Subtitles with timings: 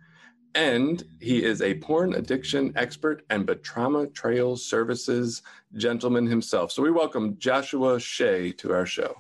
[0.56, 5.44] And he is a porn addiction expert and Batrama Trails Services
[5.76, 6.72] gentleman himself.
[6.72, 9.16] So we welcome Joshua Shea to our show.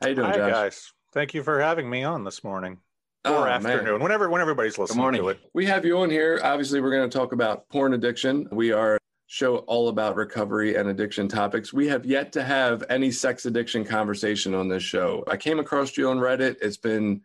[0.00, 0.52] How you doing, Hi Josh?
[0.52, 0.92] guys.
[1.12, 2.78] Thank you for having me on this morning
[3.26, 3.66] Oh, or man.
[3.66, 5.20] afternoon, whenever when everybody's listening morning.
[5.22, 5.40] to it.
[5.52, 6.40] We have you on here.
[6.42, 8.48] Obviously, we're going to talk about porn addiction.
[8.50, 11.72] We are show all about recovery and addiction topics.
[11.72, 15.24] We have yet to have any sex addiction conversation on this show.
[15.26, 16.56] I came across you on Reddit.
[16.62, 17.22] It's been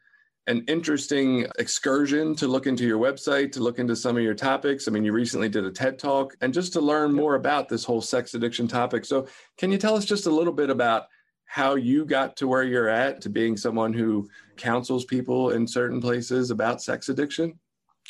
[0.47, 4.87] an interesting excursion to look into your website, to look into some of your topics.
[4.87, 7.83] I mean, you recently did a TED talk and just to learn more about this
[7.83, 9.05] whole sex addiction topic.
[9.05, 9.27] So,
[9.57, 11.05] can you tell us just a little bit about
[11.45, 14.27] how you got to where you're at to being someone who
[14.57, 17.59] counsels people in certain places about sex addiction?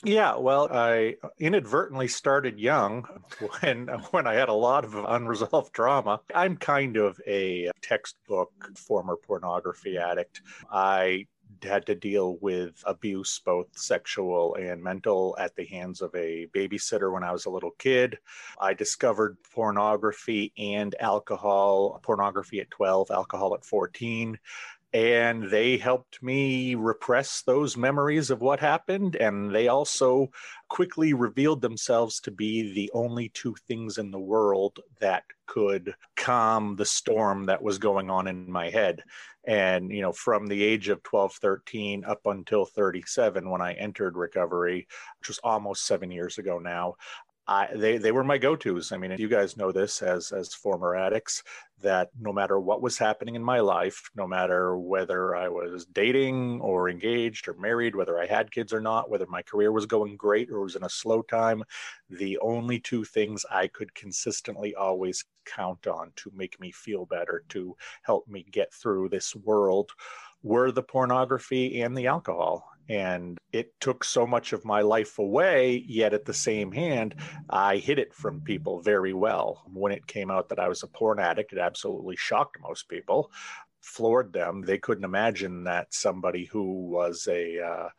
[0.04, 3.06] Yeah, well, I inadvertently started young
[3.62, 6.22] when when I had a lot of unresolved trauma.
[6.34, 10.42] I'm kind of a textbook former pornography addict.
[10.72, 11.28] I
[11.62, 17.14] had to deal with abuse, both sexual and mental, at the hands of a babysitter
[17.14, 18.18] when I was a little kid.
[18.60, 24.40] I discovered pornography and alcohol, pornography at 12, alcohol at 14
[24.94, 30.30] and they helped me repress those memories of what happened and they also
[30.68, 36.76] quickly revealed themselves to be the only two things in the world that could calm
[36.76, 39.02] the storm that was going on in my head.
[39.46, 44.16] And you know from the age of 12 13 up until 37 when i entered
[44.16, 44.88] recovery
[45.20, 46.94] which was almost 7 years ago now
[47.52, 48.94] I, they they were my go-to's.
[48.94, 51.44] I mean, you guys know this as as former addicts
[51.82, 56.62] that no matter what was happening in my life, no matter whether I was dating
[56.62, 60.16] or engaged or married, whether I had kids or not, whether my career was going
[60.16, 61.64] great or was in a slow time,
[62.10, 67.44] the only two things I could consistently always count on to make me feel better,
[67.50, 69.92] to help me get through this world,
[70.42, 72.71] were the pornography and the alcohol.
[72.92, 77.16] And it took so much of my life away, yet at the same hand,
[77.50, 79.64] I hid it from people very well.
[79.72, 83.32] When it came out that I was a porn addict, it absolutely shocked most people,
[83.80, 84.64] floored them.
[84.64, 87.90] They couldn't imagine that somebody who was a uh,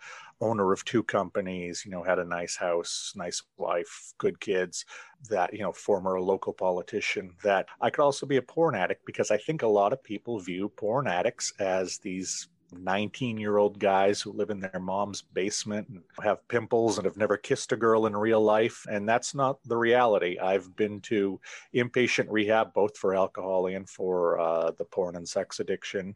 [0.43, 4.85] owner of two companies, you know, had a nice house, nice wife, good kids,
[5.31, 9.31] that, you know, former local politician, that I could also be a porn addict because
[9.31, 14.21] I think a lot of people view porn addicts as these 19 year old guys
[14.21, 18.07] who live in their mom's basement and have pimples and have never kissed a girl
[18.07, 18.87] in real life.
[18.91, 20.39] And that's not the reality.
[20.39, 21.41] I've been to
[21.75, 26.15] inpatient rehab, both for alcohol and for uh, the porn and sex addiction.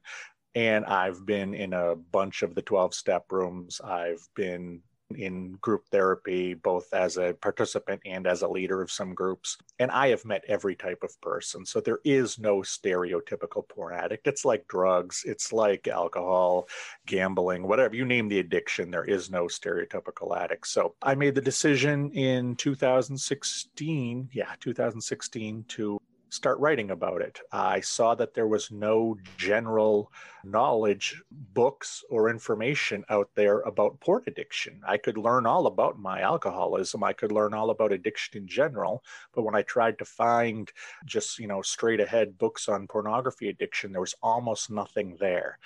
[0.55, 3.81] And I've been in a bunch of the 12 step rooms.
[3.83, 4.81] I've been
[5.15, 9.57] in group therapy, both as a participant and as a leader of some groups.
[9.79, 11.65] And I have met every type of person.
[11.65, 14.27] So there is no stereotypical porn addict.
[14.27, 16.69] It's like drugs, it's like alcohol,
[17.07, 20.67] gambling, whatever you name the addiction, there is no stereotypical addict.
[20.67, 27.41] So I made the decision in 2016, yeah, 2016 to start writing about it.
[27.53, 30.13] I saw that there was no general
[30.45, 34.81] knowledge, books, or information out there about porn addiction.
[34.87, 39.03] I could learn all about my alcoholism, I could learn all about addiction in general,
[39.35, 40.71] but when I tried to find
[41.05, 45.59] just, you know, straight ahead books on pornography addiction, there was almost nothing there.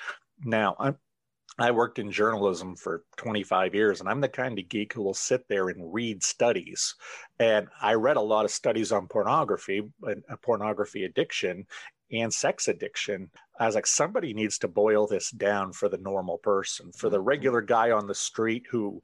[0.44, 0.96] Now, I'm
[1.58, 5.14] I worked in journalism for 25 years, and I'm the kind of geek who will
[5.14, 6.94] sit there and read studies.
[7.38, 11.66] And I read a lot of studies on pornography and uh, pornography addiction
[12.12, 13.30] and sex addiction.
[13.58, 17.18] I was like, somebody needs to boil this down for the normal person, for the
[17.18, 17.26] Mm-hmm.
[17.26, 19.02] regular guy on the street who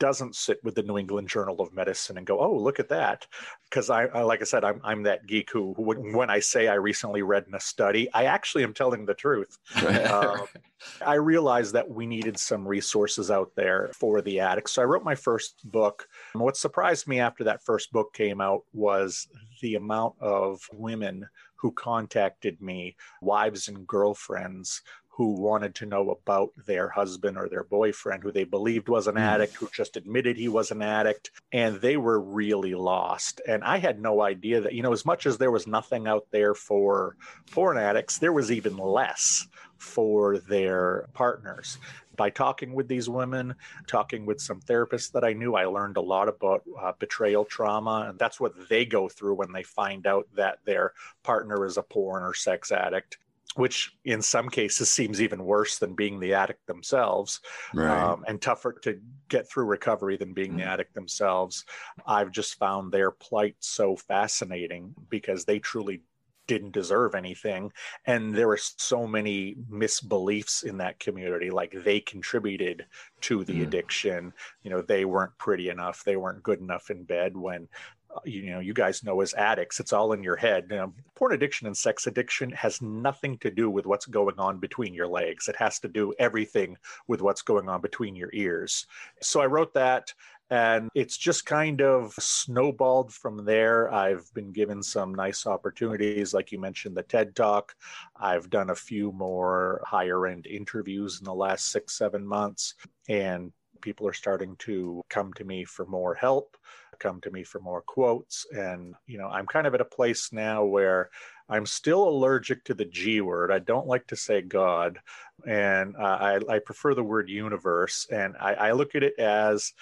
[0.00, 3.26] doesn't sit with the New England Journal of Medicine and go, "Oh, look at that,"
[3.70, 5.82] because I, I, like I said, I'm I'm that geek who, who,
[6.16, 9.56] when- I say I recently read in a study, I actually am telling the truth.
[9.76, 10.38] Uh,
[11.06, 14.72] I realized that we needed some resources out there for the addicts.
[14.72, 16.06] So I wrote my first book.
[16.34, 19.28] And what surprised me after that first book came out was
[19.62, 21.26] the amount of women
[21.66, 27.64] who contacted me, wives and girlfriends who wanted to know about their husband or their
[27.64, 29.20] boyfriend who they believed was an Mm.
[29.22, 33.40] addict, who just admitted he was an addict, and they were really lost.
[33.48, 36.26] And I had no idea that, you know, as much as there was nothing out
[36.30, 37.16] there for
[37.50, 39.48] porn addicts, there was even less
[39.78, 41.78] for their partners.
[42.16, 43.54] By talking with these women,
[43.86, 48.06] talking with some therapists that I knew, I learned a lot about uh, betrayal trauma.
[48.08, 50.92] And that's what they go through when they find out that their
[51.22, 53.18] partner is a porn or sex addict.
[53.54, 57.40] Which in some cases seems even worse than being the addict themselves
[57.72, 58.12] right.
[58.12, 60.66] um, and tougher to get through recovery than being the Mm.
[60.66, 61.64] addict themselves.
[62.06, 66.02] I've just found their plight so fascinating because they truly
[66.46, 67.72] didn't deserve anything.
[68.06, 71.50] And there were so many misbeliefs in that community.
[71.50, 72.86] Like they contributed
[73.22, 73.62] to the Mm.
[73.62, 74.32] addiction.
[74.62, 77.68] You know, they weren't pretty enough, they weren't good enough in bed when.
[78.14, 80.66] uh, You know, you guys know as addicts, it's all in your head.
[80.70, 84.58] You know, porn addiction and sex addiction has nothing to do with what's going on
[84.58, 85.48] between your legs.
[85.48, 86.78] It has to do everything
[87.08, 88.86] with what's going on between your ears.
[89.20, 90.14] So I wrote that
[90.50, 93.92] and it's just kind of snowballed from there.
[93.92, 97.74] I've been given some nice opportunities, like you mentioned, the TED Talk.
[98.16, 102.74] I've done a few more higher end interviews in the last six, seven months,
[103.08, 106.56] and people are starting to come to me for more help
[106.98, 110.32] come to me for more quotes and you know i'm kind of at a place
[110.32, 111.10] now where
[111.48, 114.98] i'm still allergic to the g word i don't like to say god
[115.46, 116.00] and uh,
[116.48, 119.72] I, I prefer the word universe and I, I look at it as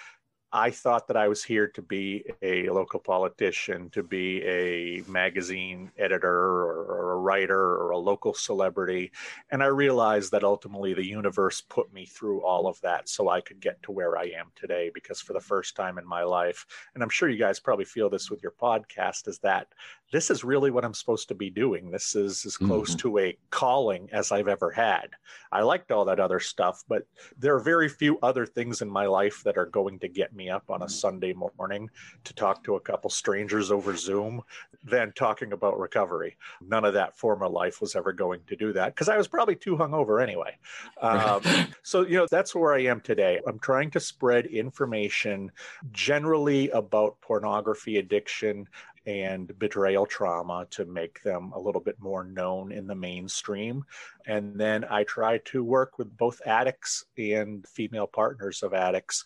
[0.57, 5.91] I thought that I was here to be a local politician, to be a magazine
[5.99, 9.11] editor or, or, a writer or a local celebrity.
[9.51, 13.41] And I realized that ultimately the universe put me through all of that so I
[13.41, 14.93] could get to where I am today.
[14.95, 16.65] Because for the first time in my life,
[16.95, 19.67] and I'm sure you guys probably feel this with your podcast, is that
[20.15, 21.91] this is really what I'm supposed to be doing.
[21.91, 22.99] This is as close Mhm.
[22.99, 25.11] to a calling as I've ever had.
[25.51, 27.05] I liked all that other stuff, but
[27.37, 30.49] there are very few other things in my life that are going to get me
[30.49, 31.91] up on a Sunday morning
[32.23, 34.43] to talk to a couple strangers over Zoom
[34.85, 36.37] than talking about recovery.
[36.61, 39.57] None of that former life was ever going to do that because I was probably
[39.57, 40.57] too hungover anyway.
[41.01, 41.41] Um,
[41.83, 43.41] so, you know, that's where I am today.
[43.49, 45.51] I'm trying to spread information
[45.91, 48.69] generally about pornography addiction
[49.07, 53.85] and betrayal trauma to make them a little bit more known in the mainstream.
[54.27, 59.25] And then I try to work with both addicts and female partners of addicts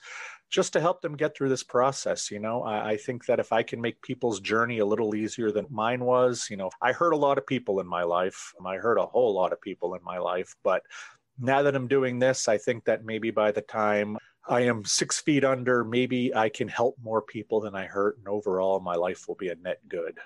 [0.50, 2.30] just to help them get through this process.
[2.30, 5.52] You know, I, I, think that if I can make people's journey a little easier
[5.52, 8.54] than mine was, you know, I hurt a lot of people in my life.
[8.64, 10.54] I hurt a whole lot of people in my life.
[10.64, 10.82] But
[11.38, 14.16] now that I'm doing this, I think that maybe by the time
[14.48, 18.18] I am six feet under, maybe I can help more people than I hurt.
[18.18, 20.18] And overall, my life will be a net good.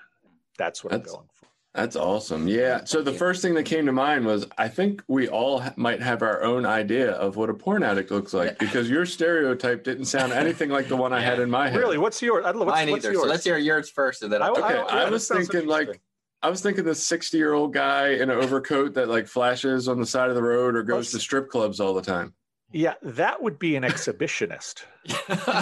[0.57, 1.47] That's what That's- I'm going for.
[1.75, 2.47] That's awesome.
[2.47, 2.83] Yeah.
[2.83, 6.03] So the first thing that came to mind was I think we all ha- might
[6.03, 10.05] have our own idea of what a porn addict looks like because your stereotype didn't
[10.05, 11.79] sound anything like the one I had in my head.
[11.79, 11.97] Really?
[11.97, 12.45] What's yours?
[12.45, 12.65] I don't know.
[12.65, 13.13] What's, Mine what's either.
[13.13, 13.23] yours?
[13.23, 15.65] So let's hear yours first, and then I'll Okay, I- I, yeah, that was thinking
[15.65, 15.99] like.
[16.43, 19.97] I was thinking this 60 year old guy in an overcoat that like flashes on
[19.99, 22.33] the side of the road or goes to strip clubs all the time.
[22.73, 24.83] Yeah, that would be an exhibitionist.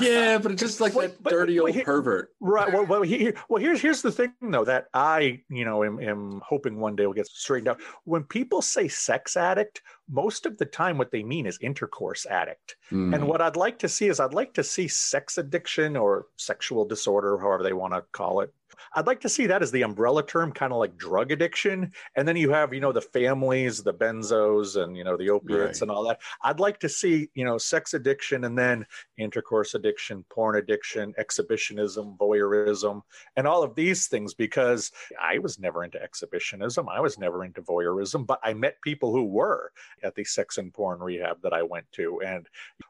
[0.01, 2.29] Yeah, but it's just like that but- dirty old here- pervert.
[2.39, 2.71] Right.
[2.71, 6.41] Well, well, here, well, here's here's the thing, though, that I, you know, am, am
[6.45, 7.81] hoping one day will get straightened out.
[8.05, 12.75] When people say sex addict, most of the time, what they mean is intercourse addict.
[12.91, 13.15] Mm.
[13.15, 16.85] And what I'd like to see is I'd like to see sex addiction or sexual
[16.85, 18.53] disorder, however they want to call it.
[18.95, 21.91] I'd like to see that as the umbrella term, kind of like drug addiction.
[22.15, 25.81] And then you have, you know, the families, the benzos, and you know, the opiates
[25.81, 25.81] Right.
[25.81, 26.21] and all that.
[26.43, 28.85] I'd like to see, you know, sex addiction and then
[29.17, 33.01] intercourse addiction, porn addiction, exhibitionism, voyeurism,
[33.35, 36.87] and all of these things because I was never into exhibitionism.
[36.89, 39.71] I was never into voyeurism, but I met people who were
[40.03, 42.21] at the sex and porn rehab that I went to.
[42.21, 42.47] And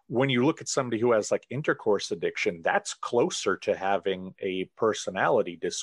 [0.07, 4.65] when you look at somebody who has like intercourse addiction, that's closer to having a
[4.75, 5.80] personality disorder.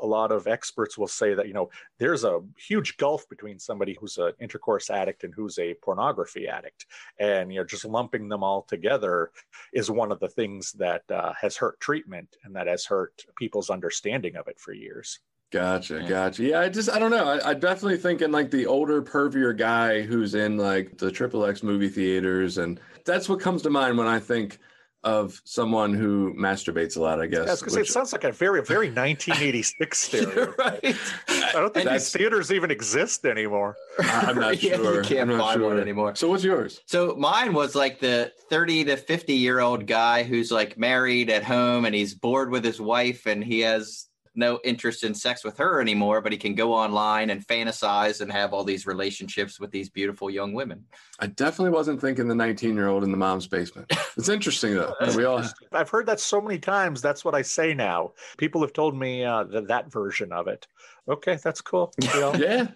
[0.00, 3.96] A lot of experts will say that, you know, there's a huge gulf between somebody
[4.00, 6.86] who's an intercourse addict and who's a pornography addict.
[7.18, 9.30] And, you know, just lumping them all together
[9.72, 13.70] is one of the things that uh, has hurt treatment and that has hurt people's
[13.70, 15.20] understanding of it for years.
[15.50, 16.42] Gotcha, gotcha.
[16.42, 17.28] Yeah, I just I don't know.
[17.28, 21.62] I, I definitely thinking like the older, pervier guy who's in like the triple X
[21.62, 24.58] movie theaters, and that's what comes to mind when I think
[25.04, 27.20] of someone who masturbates a lot.
[27.20, 27.46] I guess.
[27.46, 30.58] I was gonna say, it sounds like a very, very 1986 You're stereotype.
[30.58, 30.96] right.
[31.28, 33.76] I don't think these theaters even exist anymore.
[34.00, 34.96] I- I'm not Yeah, sure.
[34.96, 36.14] you can't I'm not find one anymore.
[36.16, 36.80] So what's yours?
[36.86, 41.44] So mine was like the 30 to 50 year old guy who's like married at
[41.44, 45.56] home and he's bored with his wife and he has no interest in sex with
[45.58, 49.70] her anymore, but he can go online and fantasize and have all these relationships with
[49.70, 50.84] these beautiful young women.
[51.20, 53.92] I definitely wasn't thinking the 19 year old in the mom's basement.
[54.16, 54.94] It's interesting though.
[55.00, 57.00] that we all I've heard that so many times.
[57.00, 58.12] That's what I say now.
[58.36, 60.66] People have told me uh, that that version of it.
[61.08, 61.92] Okay, that's cool.
[62.14, 62.68] All- yeah.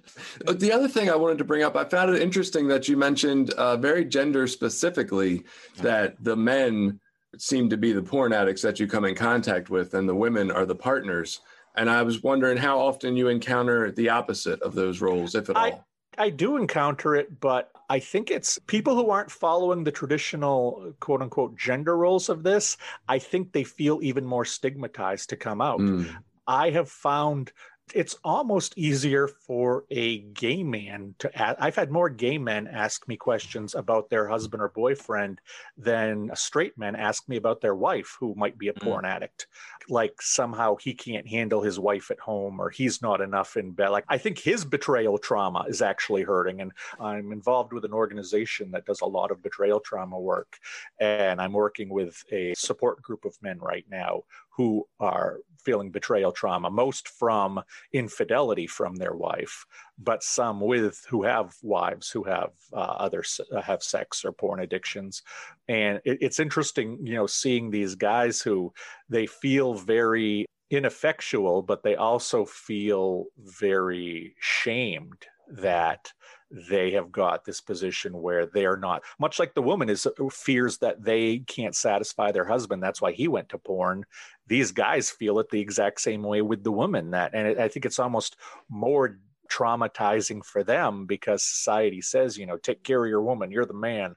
[0.46, 2.96] Uh, The other thing I wanted to bring up, I found it interesting that you
[2.96, 5.44] mentioned uh, very gender specifically
[5.78, 7.00] that the men
[7.36, 10.50] seem to be the porn addicts that you come in contact with, and the women
[10.50, 11.40] are the partners.
[11.76, 15.56] And I was wondering how often you encounter the opposite of those roles, if at
[15.56, 15.84] I- all.
[16.20, 21.22] I do encounter it, but I think it's people who aren't following the traditional quote
[21.22, 22.76] unquote gender roles of this.
[23.08, 25.78] I think they feel even more stigmatized to come out.
[25.78, 26.12] Mm.
[26.48, 27.52] I have found
[27.94, 31.56] it's almost easier for a gay man to ask.
[31.60, 35.40] I've had more gay men ask me questions about their husband or boyfriend
[35.76, 38.82] than a straight men ask me about their wife who might be a Mm.
[38.82, 39.46] porn addict.
[39.88, 43.88] Like somehow he can't handle his wife at home or he's not enough in bed.
[43.88, 46.60] Like I think his betrayal trauma is actually hurting.
[46.60, 50.58] And I'm involved with an organization that does a lot of betrayal trauma work.
[51.00, 54.22] And I'm working with a support group of men right now
[54.58, 57.62] who are feeling betrayal trauma, most from
[57.92, 59.64] infidelity from their wife,
[59.98, 63.22] but some with who have wives who have uh, other
[63.54, 65.22] uh, have sex or porn addictions,
[65.68, 68.72] and it, it's interesting, you know, seeing these guys who
[69.08, 76.12] they feel very ineffectual, but they also feel very shamed that
[76.50, 80.78] they have got this position where they're not much like the woman is uh, fears
[80.78, 82.82] that they can't satisfy their husband.
[82.82, 84.04] That's why he went to porn.
[84.46, 87.68] These guys feel it the exact same way with the woman that and it, i
[87.68, 88.36] think it's almost
[88.68, 89.18] more
[89.50, 93.50] traumatizing for them because society says you know take care of your woman.
[93.50, 94.14] You're the man.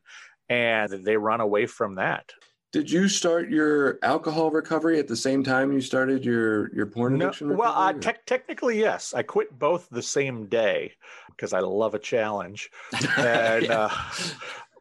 [0.49, 2.33] And they run away from that
[2.71, 7.17] Did you start your alcohol recovery at the same time you started your your porn
[7.17, 7.57] No, addiction?
[7.57, 9.13] well, uh, tec- technically, yes.
[9.13, 10.93] I quit both the same day
[11.27, 12.71] because I love a challenge.
[13.17, 13.89] And, Yeah.
[13.89, 13.89] uh,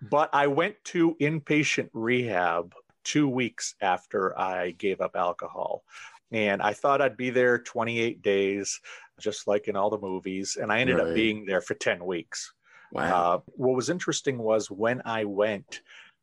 [0.03, 5.83] but I went to inpatient rehab two weeks after I gave up alcohol.
[6.31, 8.81] And I thought I'd be there 28 days,
[9.19, 10.57] just like in all the movies.
[10.61, 11.09] And I ended Right.
[11.09, 12.53] up being there for 10 weeks.
[12.93, 13.35] wow.
[13.35, 15.81] Uh, what was interesting was when I went,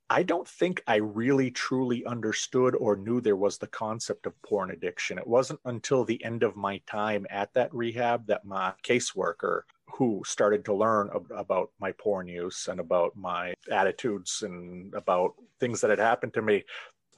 [0.10, 4.72] I don't think I really truly understood or knew there was the concept of porn
[4.72, 5.18] addiction.
[5.18, 10.22] It wasn't until the end of my time at that rehab that my caseworker, who
[10.26, 15.82] started to learn ab- about my porn use and about my attitudes and about things
[15.82, 16.64] that had happened to me,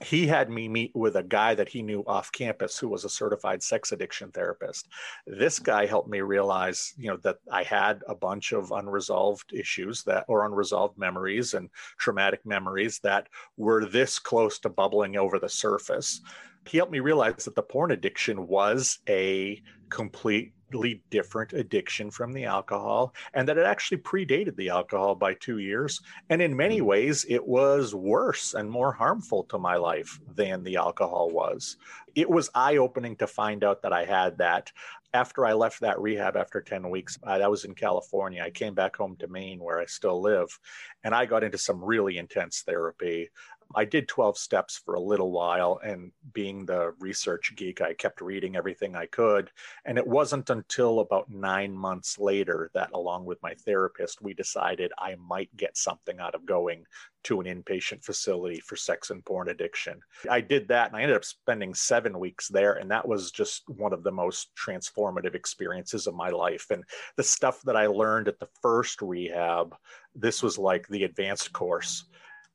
[0.02, 3.08] he had me meet with a guy that he knew off campus who was a
[3.08, 4.88] certified sex addiction therapist.
[5.26, 10.02] This guy helped me realize you know that i had a bunch of unresolved issues
[10.04, 15.48] that or unresolved memories and traumatic memories that were this close to bubbling over the
[15.48, 16.20] surface
[16.66, 22.44] he helped me realize that the porn addiction was a completely different addiction from the
[22.44, 26.84] alcohol and that it actually predated the alcohol by two years and in many hmm.
[26.84, 31.76] ways it was worse and more harmful to my life than the alcohol was
[32.14, 34.72] it was eye opening to find out that I had that.
[35.12, 38.42] After I left that rehab after 10 weeks, I, that was in California.
[38.44, 40.56] I came back home to Maine where I still live,
[41.02, 43.30] and I got into some really intense therapy.
[43.74, 48.20] I did 12 steps for a little while, and being the research geek, I kept
[48.20, 49.50] reading everything I could.
[49.84, 54.92] And it wasn't until about nine months later that, along with my therapist, we decided
[54.98, 56.84] I might get something out of going
[57.22, 60.00] to an inpatient facility for sex and porn addiction.
[60.28, 62.74] I did that and I ended up spending seven weeks there.
[62.74, 66.66] And that was just one of the most transformative experiences of my life.
[66.70, 66.82] And
[67.16, 69.76] the stuff that I learned at the first rehab,
[70.14, 72.06] this was like the advanced course.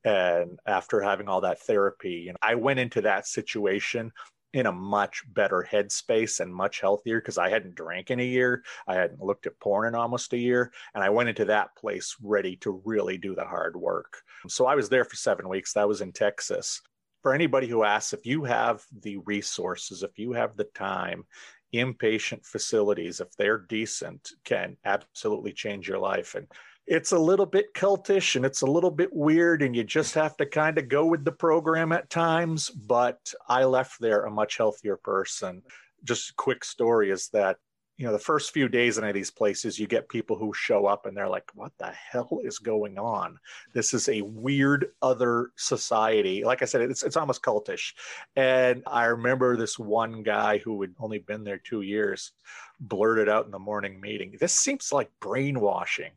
[0.06, 4.12] And after having all that therapy, you know, I went into that situation
[4.54, 8.64] in a much better headspace and much healthier because I hadn't drank in a year.
[8.88, 10.72] I hadn't looked at porn in almost a year.
[10.94, 14.22] And I went into that place ready to really do the hard work.
[14.48, 15.74] So I was there for seven weeks.
[15.74, 16.82] That was in Texas.
[17.22, 21.26] For anybody who asks, if you have the resources, if you have the time,
[21.74, 26.36] inpatient facilities, if they're decent, can absolutely change your life.
[26.36, 26.48] And
[26.88, 30.38] it's a little bit cultish and it's a little bit weird, and you just have
[30.38, 32.70] to kind of go with the program at times.
[32.70, 35.64] But I left there a much healthier person.
[36.04, 37.58] Just a quick story is that
[37.98, 40.54] you know the first few days in any of these places you get people who
[40.54, 43.38] show up and they're like what the hell is going on
[43.74, 47.94] this is a weird other society like i said it's, it's almost cultish
[48.36, 52.34] and i remember this one guy who had only been there two years
[52.82, 56.12] blurted out in the morning meeting this seems like brainwashing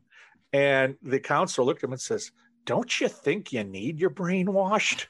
[0.53, 2.31] and the counselor looked at him and says
[2.65, 5.05] don't you think you need your brainwashed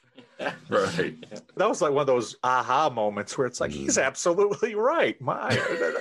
[0.68, 1.14] right.
[1.56, 4.04] That was like one of those aha moments where it's like, he's mm.
[4.04, 5.20] absolutely right.
[5.20, 5.50] My,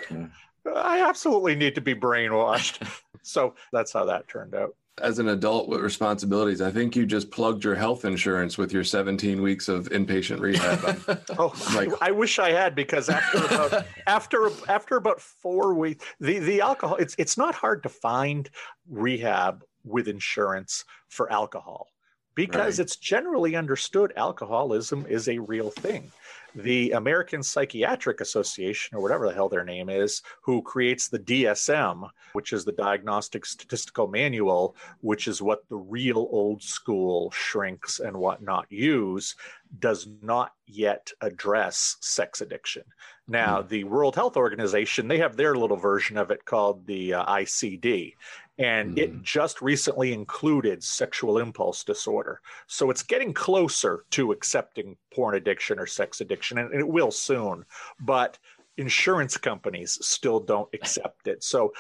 [0.75, 2.88] I absolutely need to be brainwashed.
[3.22, 4.75] so that's how that turned out.
[5.01, 8.84] As an adult with responsibilities, I think you just plugged your health insurance with your
[8.84, 11.22] 17 weeks of inpatient rehab.
[11.38, 16.06] oh, like, I, I wish I had because after about after after about four weeks,
[16.20, 18.50] the the alcohol it's it's not hard to find
[18.89, 21.88] rehab with insurance for alcohol
[22.36, 22.86] because right.
[22.86, 26.12] it's generally understood alcoholism is a real thing
[26.56, 32.10] the American Psychiatric Association, or whatever the hell their name is, who creates the DSM,
[32.34, 38.15] which is the Diagnostic Statistical Manual, which is what the real old school shrinks and
[38.18, 39.36] whatnot use,
[39.79, 42.84] does not yet address sex addiction.
[43.29, 43.69] Now, mm.
[43.69, 48.15] the World Health Organization, they have their little version of it called the uh, ICD
[48.59, 49.00] and mm.
[49.00, 49.21] it hmm.
[49.24, 52.41] just recently included sexual impulse disorder.
[52.67, 57.65] So it's getting closer to accepting porn addiction or sex addiction, and it will soon.
[58.01, 58.38] But
[58.77, 61.43] insurance companies still don't accept it.
[61.43, 61.74] So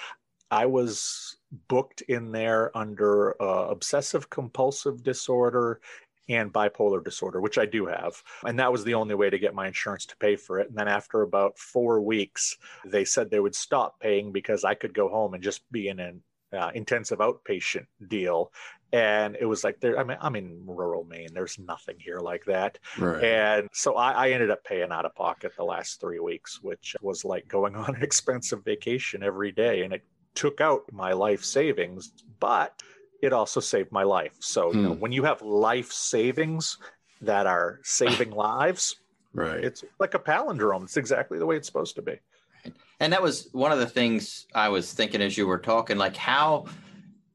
[0.49, 1.37] I was
[1.67, 5.81] booked in there under uh, obsessive compulsive disorder
[6.29, 8.21] and bipolar disorder, which I do have.
[8.45, 10.69] And that was the only way to get my insurance to pay for it.
[10.69, 12.55] And then after about four weeks,
[12.85, 15.99] they said they would stop paying because I could go home and just be in
[15.99, 16.21] an
[16.53, 18.51] uh, intensive outpatient deal
[18.91, 22.43] and it was like there i mean i'm in rural maine there's nothing here like
[22.45, 23.23] that right.
[23.23, 26.95] and so I, I, ended up paying out of pocket the last three weeks which
[27.01, 31.43] was like going on an expensive vacation every day and it took out my life
[31.43, 32.81] savings but
[33.21, 34.99] it also saved my life so you know, hmm.
[34.99, 36.77] when you have life savings
[37.21, 38.97] that are saving lives
[39.33, 42.17] right it's like a palindrome it's exactly the way it's supposed to be
[42.99, 46.17] and that was one of the things I was thinking as you were talking, like
[46.17, 46.65] how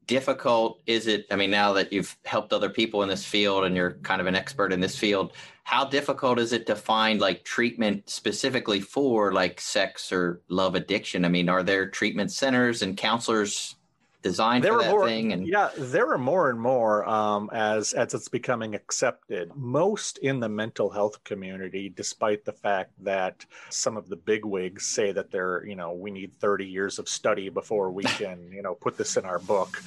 [0.05, 1.25] difficult is it?
[1.31, 4.27] I mean, now that you've helped other people in this field and you're kind of
[4.27, 9.33] an expert in this field, how difficult is it to find like treatment specifically for
[9.33, 11.25] like sex or love addiction?
[11.25, 13.75] I mean, are there treatment centers and counselors
[14.25, 17.93] designed there for that more, thing and yeah there are more and more um, as
[17.93, 23.95] as it's becoming accepted most in the mental health community despite the fact that some
[23.95, 27.49] of the big wigs say that they're you know we need 30 years of study
[27.49, 29.83] before we can you know put this in our book.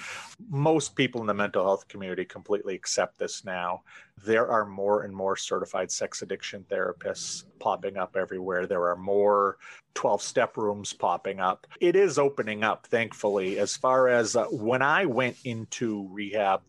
[0.49, 3.83] Most people in the mental health community completely accept this now
[4.25, 8.67] there are more and more certified sex addiction therapists popping up everywhere.
[8.67, 9.59] There are more
[9.95, 11.67] 12 step rooms popping up.
[11.81, 13.59] It is opening up, thankfully.
[13.59, 16.63] As far as uh, when I went into rehab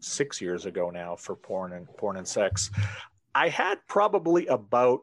[0.00, 2.70] six years ago now for porn and porn and sex,
[3.34, 5.00] I had probably about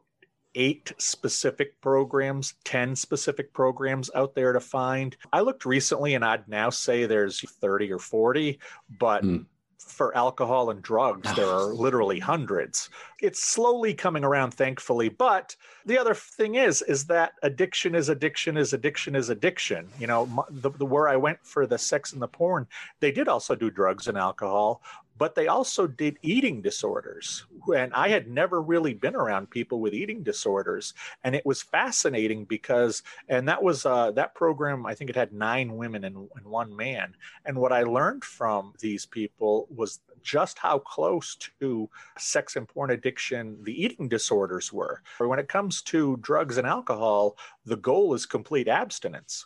[0.54, 5.16] eight specific programs, 10 specific programs out there to find.
[5.32, 8.58] I looked recently and I'd now say there's 30 or 40,
[8.98, 9.46] but mm
[9.90, 12.88] for alcohol and drugs, there are literally hundreds.
[13.20, 15.08] It's slowly coming around, thankfully.
[15.08, 19.88] But the other thing is, is that addiction is addiction is addiction is addiction.
[19.98, 22.66] You know, the, the where I went for the sex and the porn,
[23.00, 24.82] they did also do drugs and alcohol,
[25.20, 27.44] but they also did eating disorders.
[27.76, 30.94] And I had never really been around people with eating disorders.
[31.24, 35.34] And it was fascinating because, and that was uh, that program, I think it had
[35.34, 37.14] nine women and, and one man.
[37.44, 42.92] And what I learned from these people was just how close to sex and porn
[42.92, 45.02] addiction the eating disorders were.
[45.18, 49.44] When it comes to drugs and alcohol, the goal is complete abstinence.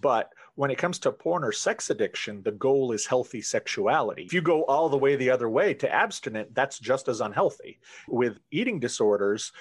[0.00, 4.24] But when it comes to porn or sex addiction, the goal is healthy sexuality.
[4.24, 7.80] If you go all the way the other way to abstinent, that's just as unhealthy.
[8.06, 9.52] With eating disorders,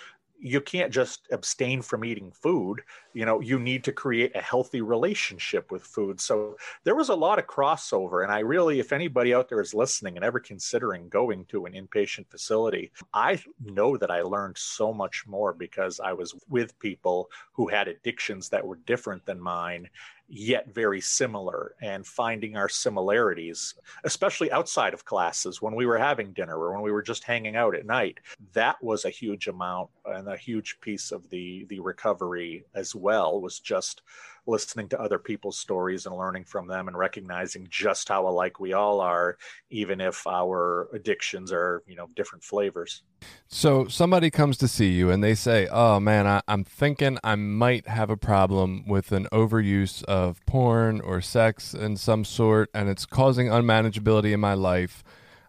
[0.41, 2.81] you can't just abstain from eating food
[3.19, 6.55] you know you need to create a healthy relationship with food so
[6.86, 10.15] there was a lot of crossover and i really if anybody out there is listening
[10.15, 15.25] and ever considering going to an inpatient facility i know that i learned so much
[15.27, 19.89] more because i was with people who had addictions that were different than mine
[20.29, 26.34] yet very similar and finding our similarities, especially outside of classes when we were having
[26.34, 28.19] dinner or when we were just hanging out at night.
[28.53, 33.08] That was a huge amount and a huge piece of the the recovery as well
[33.17, 34.01] was just
[34.49, 38.73] listening to other people's stories and learning from them and recognizing just how alike we
[38.73, 39.37] all are
[39.69, 43.03] even if our addictions are you know different flavors.
[43.47, 47.35] So somebody comes to see you and they say oh man I, i'm thinking i
[47.35, 52.89] might have a problem with an overuse of porn or sex in some sort and
[52.89, 55.03] it's causing unmanageability in my life.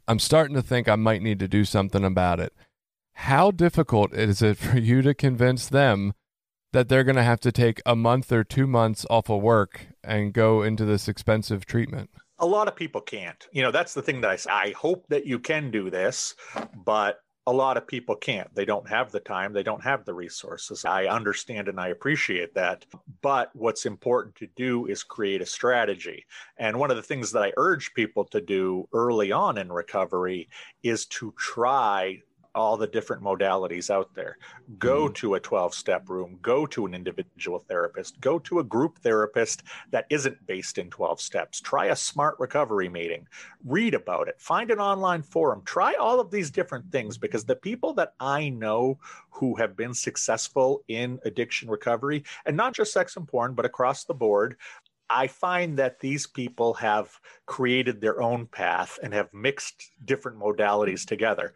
[0.06, 2.52] I'm starting to think i might need to do something about it.
[3.14, 6.14] How difficult is it for you to convince them
[6.72, 9.87] that they're going to have to take a month or two months off of work
[10.04, 12.11] and go into this expensive treatment?
[12.38, 13.46] A lot of people can't.
[13.52, 14.50] You know, that's the thing that I say.
[14.50, 16.35] I hope that you can do this,
[16.74, 18.54] but a lot of people can't.
[18.54, 20.85] They don't have the time, they don't have the resources.
[20.85, 22.87] I understand and I appreciate that.
[23.22, 26.26] But what's important to do is create a strategy.
[26.59, 30.48] And one of the things that I urge people to do early on in recovery
[30.83, 32.20] is to try
[32.54, 34.38] all the different modalities out there.
[34.78, 35.14] Go mm-hmm.
[35.14, 39.62] to a 12 step room, go to an individual therapist, go to a group therapist
[39.90, 41.60] that isn't based in 12 steps.
[41.60, 43.26] Try a smart recovery meeting,
[43.64, 47.56] read about it, find an online forum, try all of these different things because the
[47.56, 48.98] people that I know
[49.30, 54.04] who have been successful in addiction recovery, and not just sex and porn, but across
[54.04, 54.56] the board,
[55.10, 57.10] I find that these people have
[57.46, 61.52] created their own path and have mixed different modalities together.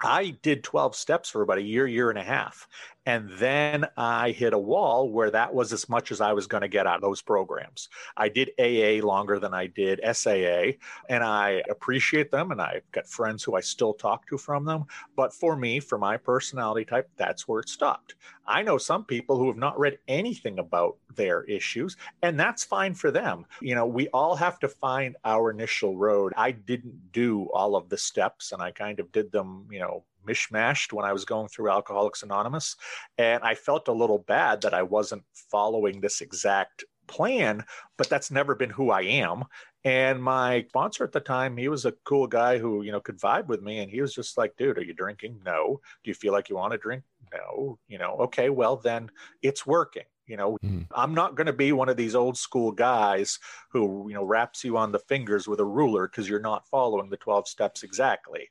[0.00, 2.68] I did 12 steps for about a year, year and a half.
[3.04, 6.60] And then I hit a wall where that was as much as I was going
[6.60, 7.88] to get out of those programs.
[8.16, 12.52] I did AA longer than I did SAA, and I appreciate them.
[12.52, 14.84] And I've got friends who I still talk to from them.
[15.16, 18.14] But for me, for my personality type, that's where it stopped.
[18.46, 22.94] I know some people who have not read anything about their issues, and that's fine
[22.94, 23.46] for them.
[23.60, 26.32] You know, we all have to find our initial road.
[26.36, 30.04] I didn't do all of the steps, and I kind of did them, you know,
[30.26, 32.76] mishmashed when I was going through Alcoholics Anonymous.
[33.18, 37.64] And I felt a little bad that I wasn't following this exact plan,
[37.98, 39.44] but that's never been who I am.
[39.84, 43.18] And my sponsor at the time, he was a cool guy who, you know, could
[43.18, 43.80] vibe with me.
[43.80, 45.40] And he was just like, dude, are you drinking?
[45.44, 45.80] No.
[46.04, 47.02] Do you feel like you want to drink?
[47.32, 47.78] No.
[47.88, 49.10] You know, okay, well, then
[49.42, 50.04] it's working.
[50.26, 50.86] You know, mm.
[50.94, 54.62] I'm not going to be one of these old school guys who, you know, wraps
[54.62, 58.48] you on the fingers with a ruler because you're not following the 12 steps exactly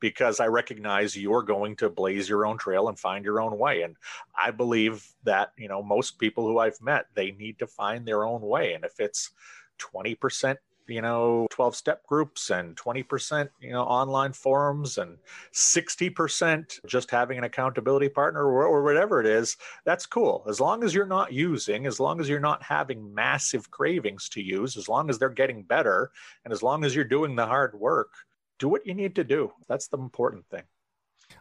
[0.00, 3.82] because I recognize you're going to blaze your own trail and find your own way.
[3.82, 3.96] And
[4.38, 8.24] I believe that, you know, most people who I've met, they need to find their
[8.24, 8.74] own way.
[8.74, 9.30] And if it's
[9.78, 10.56] 20%
[10.86, 15.16] you know 12 step groups and 20% you know online forums and
[15.52, 20.84] 60% just having an accountability partner or, or, whatever it is that's cool as long
[20.84, 24.88] as you're not using as long as you're not having massive cravings to use as
[24.88, 26.10] long as they're getting better
[26.44, 28.12] and as long as you're doing the hard work
[28.58, 29.52] do what you need to do.
[29.68, 30.62] That's the important thing.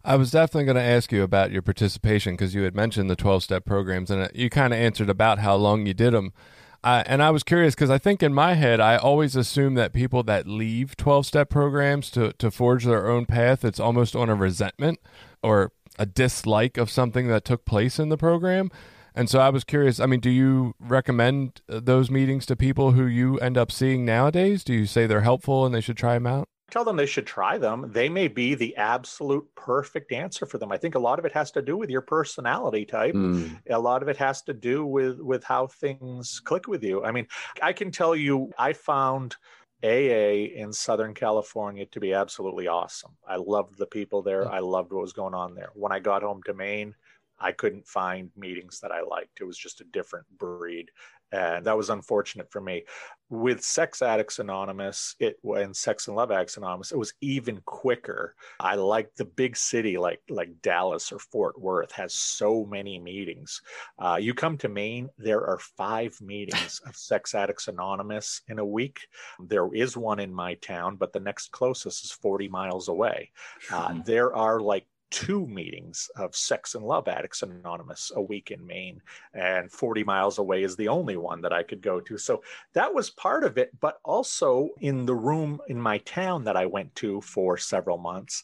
[0.03, 3.15] I was definitely going to ask you about your participation because you had mentioned the
[3.15, 6.33] 12 step programs and you kind of answered about how long you did them.
[6.83, 9.93] Uh, and I was curious because I think in my head, I always assume that
[9.93, 14.29] people that leave 12 step programs to, to forge their own path, it's almost on
[14.29, 14.99] a resentment
[15.41, 18.69] or a dislike of something that took place in the program.
[19.15, 19.99] And so I was curious.
[19.99, 24.03] I mean, do you recommend uh, those meetings to people who you end up seeing
[24.03, 24.63] nowadays?
[24.63, 26.49] Do you say they're helpful and they should try them out?
[26.73, 27.91] Tell them they should try them.
[27.93, 30.71] They may be the absolute perfect answer for them.
[30.71, 33.13] I think a lot of it has to do with your personality type.
[33.13, 33.59] Mm.
[33.69, 37.03] A lot of it has to do with with how things click with you.
[37.05, 37.27] I mean,
[37.61, 39.35] I can tell you I found
[39.83, 43.11] AA in Southern California to be absolutely awesome.
[43.27, 44.49] I loved the people there.
[44.51, 45.69] I loved what was going on there.
[45.75, 46.95] When I got home to Maine,
[47.37, 49.41] I couldn't find meetings that I liked.
[49.41, 50.89] It was just a different breed
[51.33, 52.83] and that was unfortunate for me.
[53.29, 58.35] With Sex Addicts Anonymous, it and Sex and Love Addicts Anonymous, it was even quicker.
[58.59, 63.61] I like the big city like like Dallas or Fort Worth has so many meetings.
[63.97, 68.65] Uh, you come to Maine, there are five meetings of Sex Addicts Anonymous in a
[68.65, 68.99] week.
[69.39, 73.31] There is one in my town, but the next closest is 40 miles away.
[73.71, 78.65] Uh, there are like two meetings of Sex and Love Addicts Anonymous a week in
[78.65, 78.99] Maine,
[79.35, 82.17] and 40 miles away is the only one that I could go to.
[82.17, 82.41] So
[82.73, 83.69] that was part of it.
[83.79, 88.43] But also in the room in my town that I went to for several months,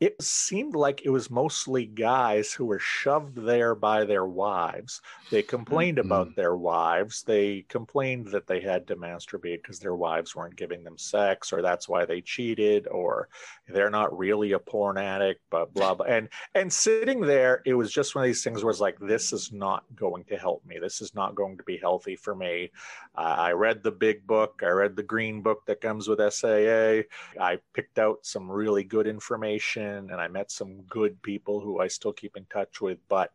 [0.00, 5.02] it seemed like it was mostly guys who were shoved there by their wives.
[5.30, 6.06] They complained Mm-hmm.
[6.10, 7.22] about their wives.
[7.22, 11.60] They complained that they had to masturbate because their wives weren't giving them sex, or
[11.62, 13.28] that's why they cheated, or
[13.68, 16.06] they're not really a porn addict, but blah blah.
[16.06, 19.32] And and sitting there, it was just one of these things where it's like, this
[19.32, 20.78] is not going to help me.
[20.80, 22.70] This is not going to be healthy for me.
[23.14, 24.62] Uh, I read the big book.
[24.62, 27.02] I read the green book that comes with SAA.
[27.38, 31.88] I picked out some really good information and I met some good people who I
[31.88, 33.30] still keep in touch with, but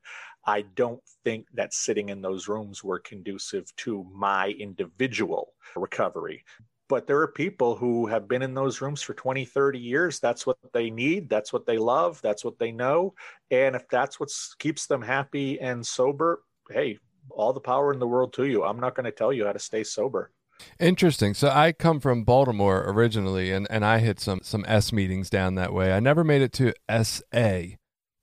[0.45, 6.43] I don't think that sitting in those rooms were conducive to my individual recovery.
[6.87, 10.19] But there are people who have been in those rooms for 20, 30 years.
[10.19, 11.29] That's what they need.
[11.29, 12.21] That's what they love.
[12.21, 13.15] That's what they know.
[13.49, 16.99] And if that's what keeps them happy and sober, hey,
[17.31, 18.63] all the power in the world to you.
[18.63, 20.31] I'm not going to tell you how to stay sober.
[20.80, 21.34] Interesting.
[21.34, 25.56] So I come from Baltimore originally, and, and I hit some some S meetings down
[25.56, 25.93] that way.
[25.93, 26.73] I never made it to
[27.04, 27.75] SA,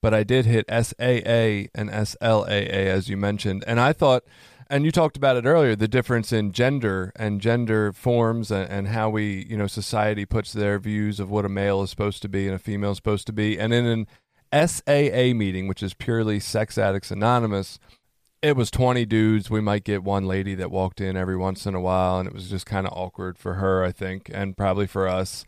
[0.02, 3.64] but I did hit SAA and SLAA as you mentioned.
[3.66, 4.24] And I thought,
[4.68, 8.88] and you talked about it earlier, the difference in gender and gender forms and, and
[8.88, 12.28] how we, you know, society puts their views of what a male is supposed to
[12.28, 13.58] be and a female is supposed to be.
[13.58, 14.06] And in an
[14.52, 17.78] SAA meeting, which is purely Sex Addicts Anonymous,
[18.42, 19.50] it was 20 dudes.
[19.50, 22.34] We might get one lady that walked in every once in a while, and it
[22.34, 25.44] was just kind of awkward for her, I think, and probably for us.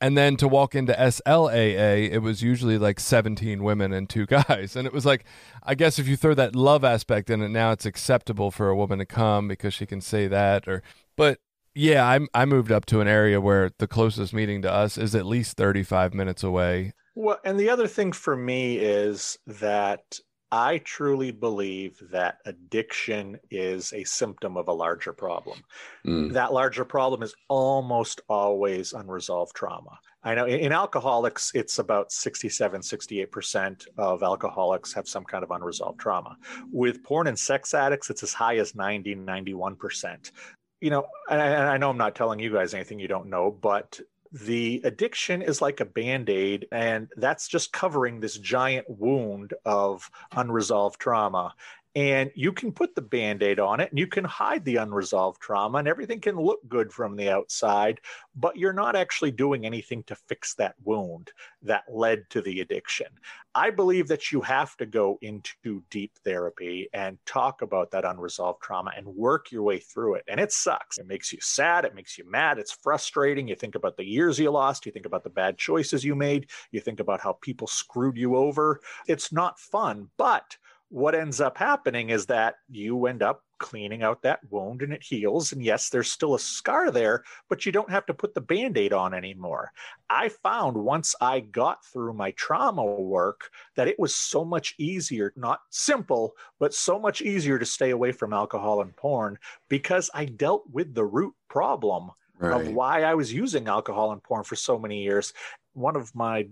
[0.00, 4.76] And then to walk into SLAA, it was usually like 17 women and two guys.
[4.76, 5.24] And it was like,
[5.62, 8.76] I guess if you throw that love aspect in it, now it's acceptable for a
[8.76, 10.66] woman to come because she can say that.
[10.68, 10.82] Or,
[11.16, 11.40] but
[11.74, 15.14] yeah, I, I moved up to an area where the closest meeting to us is
[15.14, 16.92] at least 35 minutes away.
[17.14, 23.92] Well, and the other thing for me is that I truly believe that addiction is
[23.92, 25.62] a symptom of a larger problem.
[26.06, 26.32] Mm.
[26.32, 29.98] That larger problem is almost always unresolved trauma.
[30.24, 35.50] I know in, in alcoholics, it's about 67, 68% of alcoholics have some kind of
[35.50, 36.36] unresolved trauma.
[36.72, 40.32] With porn and sex addicts, it's as high as 90, 91%.
[40.80, 43.28] You know, and I, and I know I'm not telling you guys anything you don't
[43.28, 44.00] know, but
[44.32, 51.00] the addiction is like a band-aid and that's just covering this giant wound of unresolved
[51.00, 51.54] trauma
[51.98, 55.78] and you can put the band-aid on it and you can hide the unresolved trauma
[55.78, 58.00] and everything can look good from the outside
[58.36, 63.08] but you're not actually doing anything to fix that wound that led to the addiction.
[63.52, 68.62] I believe that you have to go into deep therapy and talk about that unresolved
[68.62, 70.98] trauma and work your way through it and it sucks.
[70.98, 73.48] It makes you sad it makes you mad it's frustrating.
[73.48, 76.48] You think about the years you lost you think about the bad choices you made
[76.70, 78.80] you think about how people screwed you over.
[79.08, 80.56] It's not fun but
[80.90, 85.02] what ends up happening is that you end up cleaning out that wound and it
[85.02, 85.52] heals.
[85.52, 88.78] And yes, there's still a scar there, but you don't have to put the band
[88.78, 89.72] aid on anymore.
[90.08, 95.32] I found once I got through my trauma work that it was so much easier,
[95.36, 100.24] not simple, but so much easier to stay away from alcohol and porn because I
[100.24, 102.68] dealt with the root problem Right.
[102.68, 105.32] of why I was using alcohol and porn for so many years.
[105.72, 106.48] One of my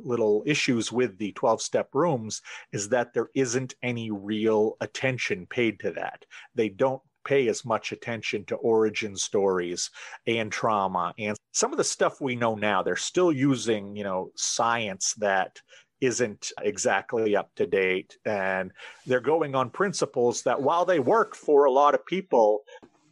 [0.00, 5.80] little issues with the 12 step rooms is that there isn't any real attention paid
[5.80, 6.24] to that.
[6.54, 9.90] They don't pay as much attention to origin stories
[10.26, 12.82] and trauma and some of the stuff we know now.
[12.82, 15.60] They're still using, you know, science that
[16.00, 18.72] isn't exactly up to date and
[19.06, 22.62] they're going on principles that while they work for a lot of people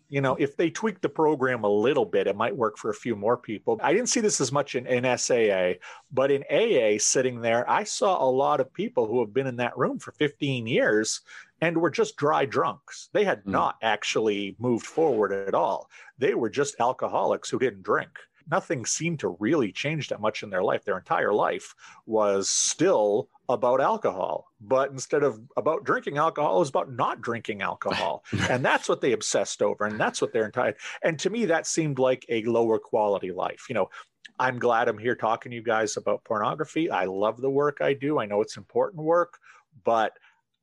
[0.08, 2.94] you know, if they tweak the program a little bit, it might work for a
[2.94, 3.78] few more people.
[3.82, 5.74] I didn't see this as much in, in SAA,
[6.12, 9.56] but in AA, sitting there, I saw a lot of people who have been in
[9.56, 11.22] that room for 15 years
[11.60, 13.08] and were just dry drunks.
[13.12, 13.52] They had Mm.
[13.52, 15.90] not actually moved forward at all.
[16.18, 18.10] They were just alcoholics who didn't drink.
[18.48, 20.84] Nothing seemed to really change that much in their life.
[20.84, 21.74] Their entire life
[22.06, 27.62] was still about alcohol, but instead of about drinking alcohol, it was about not drinking
[27.62, 28.24] alcohol.
[28.50, 29.84] and that's what they obsessed over.
[29.84, 30.76] And that's what they're entitled.
[31.02, 33.66] And to me, that seemed like a lower quality life.
[33.68, 33.90] You know,
[34.38, 36.90] I'm glad I'm here talking to you guys about pornography.
[36.90, 38.18] I love the work I do.
[38.18, 39.38] I know it's important work,
[39.84, 40.12] but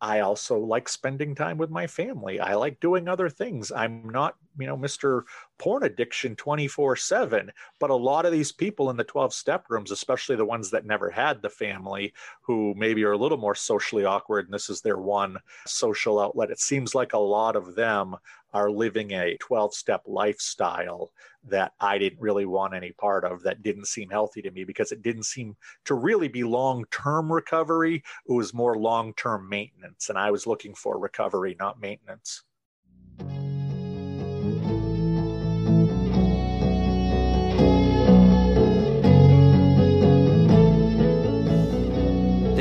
[0.04, 2.38] I also like spending time with my family.
[2.38, 3.72] I like doing other things.
[3.72, 5.22] I'm not, you know, Mr.
[5.58, 9.92] Porn addiction 24 7, but a lot of these people in the 12 step rooms,
[9.92, 14.04] especially the ones that never had the family, who maybe are a little more socially
[14.04, 18.18] awkward and this is their one social outlet, it seems like a lot of them
[18.54, 21.12] are living a 12 step lifestyle
[21.46, 24.92] that I didn't really want any part of that didn't seem healthy to me because
[24.92, 28.04] it didn't seem to really be long term recovery.
[28.28, 30.10] It was more long term maintenance.
[30.10, 32.44] And I was looking for recovery, not maintenance.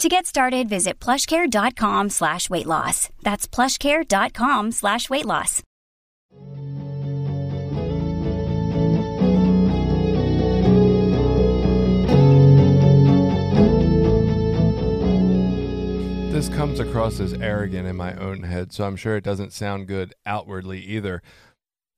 [0.00, 3.10] To get started, visit plushcare.com slash weight loss.
[3.22, 5.62] That's plushcare.com slash weight loss.
[16.32, 19.86] This comes across as arrogant in my own head, so I'm sure it doesn't sound
[19.86, 21.22] good outwardly either.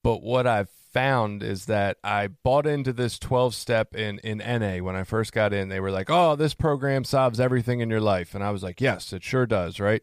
[0.05, 4.83] But what I've found is that I bought into this 12 step in, in NA
[4.83, 5.69] when I first got in.
[5.69, 8.35] They were like, oh, this program solves everything in your life.
[8.35, 10.03] And I was like, yes, it sure does, right?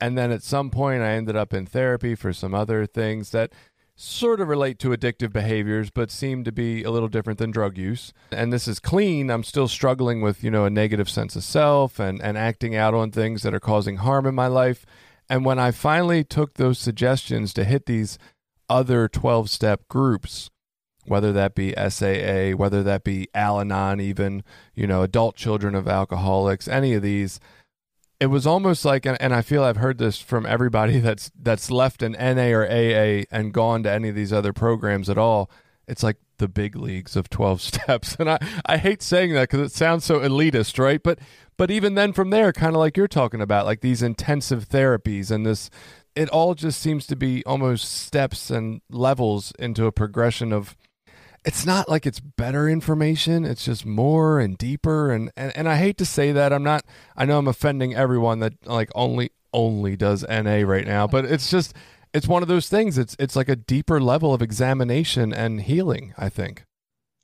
[0.00, 3.52] And then at some point, I ended up in therapy for some other things that
[3.94, 7.78] sort of relate to addictive behaviors, but seem to be a little different than drug
[7.78, 8.12] use.
[8.32, 9.30] And this is clean.
[9.30, 12.92] I'm still struggling with, you know, a negative sense of self and, and acting out
[12.92, 14.84] on things that are causing harm in my life.
[15.30, 18.18] And when I finally took those suggestions to hit these
[18.68, 20.50] other 12 step groups,
[21.06, 24.42] whether that be SAA, whether that be Al Anon, even,
[24.74, 27.40] you know, adult children of alcoholics, any of these,
[28.20, 32.02] it was almost like and, I feel I've heard this from everybody that's that's left
[32.02, 35.50] an NA or AA and gone to any of these other programs at all.
[35.86, 38.16] It's like the big leagues of 12 steps.
[38.18, 41.02] And I, I hate saying that because it sounds so elitist, right?
[41.02, 41.18] But
[41.56, 45.30] but even then from there, kind of like you're talking about, like these intensive therapies
[45.30, 45.70] and this
[46.14, 50.76] it all just seems to be almost steps and levels into a progression of
[51.44, 55.12] it's not like it's better information it's just more and deeper.
[55.12, 56.84] And, and and i hate to say that i'm not
[57.16, 61.50] i know i'm offending everyone that like only only does na right now but it's
[61.50, 61.74] just
[62.14, 62.98] it's one of those things.
[62.98, 66.64] It's it's like a deeper level of examination and healing i think.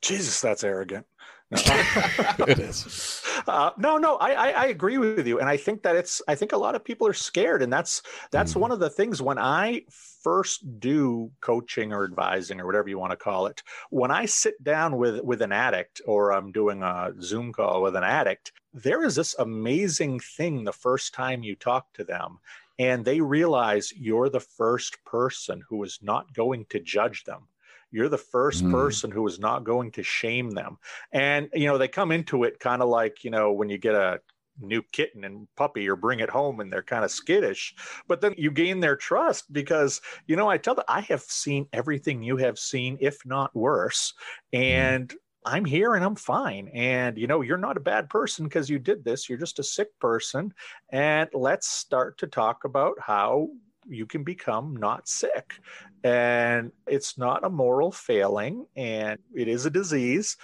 [0.03, 1.07] Jesus, that's arrogant.
[1.51, 1.59] No.
[2.49, 5.97] it is Uh, no, no, I, I, I agree with you, and I think that
[5.97, 6.23] it's.
[6.27, 8.61] I think a lot of people are scared, and that's that's Mm.
[8.61, 9.83] one of the things when I
[10.23, 13.63] first do coaching or advising or whatever you want to call it.
[13.91, 17.97] When I sit down with with an addict or I'm doing a Zoom call with
[17.97, 22.39] an addict, there is this amazing thing the first time you talk to them,
[22.79, 27.49] and they realize you're the first person who is not going to judge them.
[27.95, 28.71] You're the first Mm.
[28.71, 30.79] person who is not going to shame them.
[31.13, 33.95] And, you know, they come into it kind of like, you know, when you get
[33.95, 34.21] a
[34.61, 37.75] new kitten and puppy or bring it home and they're kind of skittish.
[38.07, 41.67] But then you gain their trust because, you know, I tell them, I have seen
[41.73, 44.15] everything you have seen, if not worse.
[44.53, 45.13] And
[45.45, 46.69] I'm here and I'm fine.
[46.69, 49.29] And, you know, you're not a bad person because you did this.
[49.29, 50.55] You're just a sick person.
[50.91, 53.49] And let's start to talk about how
[53.89, 55.55] you can become not sick.
[56.03, 60.37] And it's not a moral failing and it is a disease.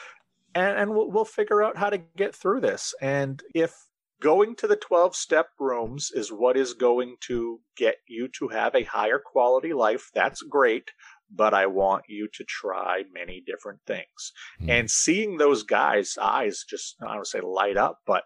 [0.55, 2.95] And, and we'll, we'll figure out how to get through this.
[3.01, 3.75] And if
[4.21, 8.75] going to the 12 step rooms is what is going to get you to have
[8.75, 10.91] a higher quality life, that's great.
[11.33, 14.33] But I want you to try many different things.
[14.61, 14.71] Hmm.
[14.71, 18.25] And seeing those guys' eyes just, I don't want to say light up, but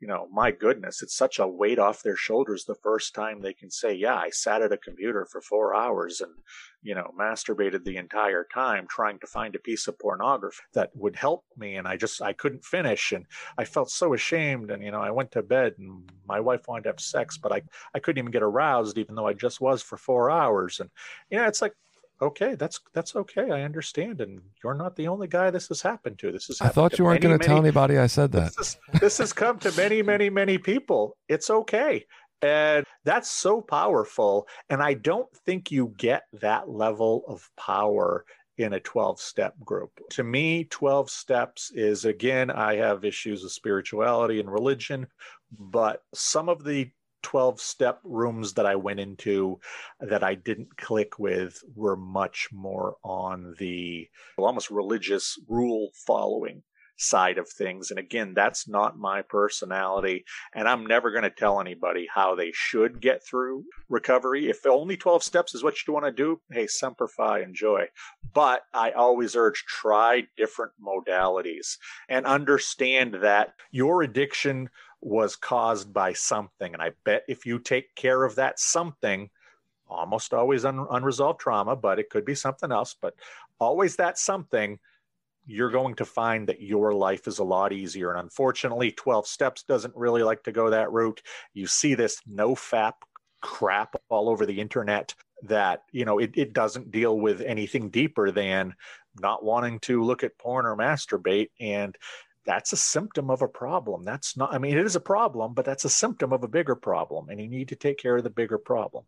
[0.00, 3.52] you know, my goodness, it's such a weight off their shoulders the first time they
[3.52, 6.32] can say, Yeah, I sat at a computer for four hours and,
[6.82, 11.16] you know, masturbated the entire time trying to find a piece of pornography that would
[11.16, 11.76] help me.
[11.76, 13.12] And I just, I couldn't finish.
[13.12, 13.26] And
[13.58, 14.70] I felt so ashamed.
[14.70, 17.52] And, you know, I went to bed and my wife wanted to have sex, but
[17.52, 17.60] I,
[17.94, 20.80] I couldn't even get aroused, even though I just was for four hours.
[20.80, 20.88] And,
[21.30, 21.74] you know, it's like,
[22.20, 23.50] okay, that's that's okay.
[23.50, 26.32] I understand, and you're not the only guy this has happened to.
[26.32, 26.60] This is.
[26.60, 29.32] i thought you weren't going to tell anybody i said that This, is, this has
[29.32, 31.16] come to many, many, many people.
[31.28, 32.04] It's okay,
[32.42, 34.46] and that's so powerful.
[34.68, 38.24] And I don't think you get that level of power
[38.58, 39.90] in a 12 step group.
[40.10, 45.06] To me, 12 steps is again, I have issues with spirituality and religion,
[45.58, 46.90] but some of the
[47.22, 49.60] 12 step rooms that I went into
[50.00, 56.62] that I didn't click with were much more on the almost religious rule following
[57.00, 57.90] side of things.
[57.90, 60.24] And again, that's not my personality.
[60.54, 64.48] And I'm never going to tell anybody how they should get through recovery.
[64.48, 67.86] If only 12 steps is what you want to do, hey, semper fi, enjoy.
[68.34, 71.76] But I always urge try different modalities
[72.08, 74.68] and understand that your addiction
[75.00, 76.72] was caused by something.
[76.72, 79.30] And I bet if you take care of that something,
[79.88, 83.14] almost always un- unresolved trauma, but it could be something else, but
[83.58, 84.78] always that something,
[85.46, 88.10] you're going to find that your life is a lot easier.
[88.10, 91.22] And unfortunately, 12 steps doesn't really like to go that route.
[91.54, 92.94] You see this no fap
[93.40, 98.30] crap all over the internet that, you know, it, it doesn't deal with anything deeper
[98.30, 98.74] than
[99.18, 101.48] not wanting to look at porn or masturbate.
[101.58, 101.96] And
[102.46, 104.04] that's a symptom of a problem.
[104.04, 106.74] That's not, I mean, it is a problem, but that's a symptom of a bigger
[106.74, 107.28] problem.
[107.28, 109.04] And you need to take care of the bigger problem.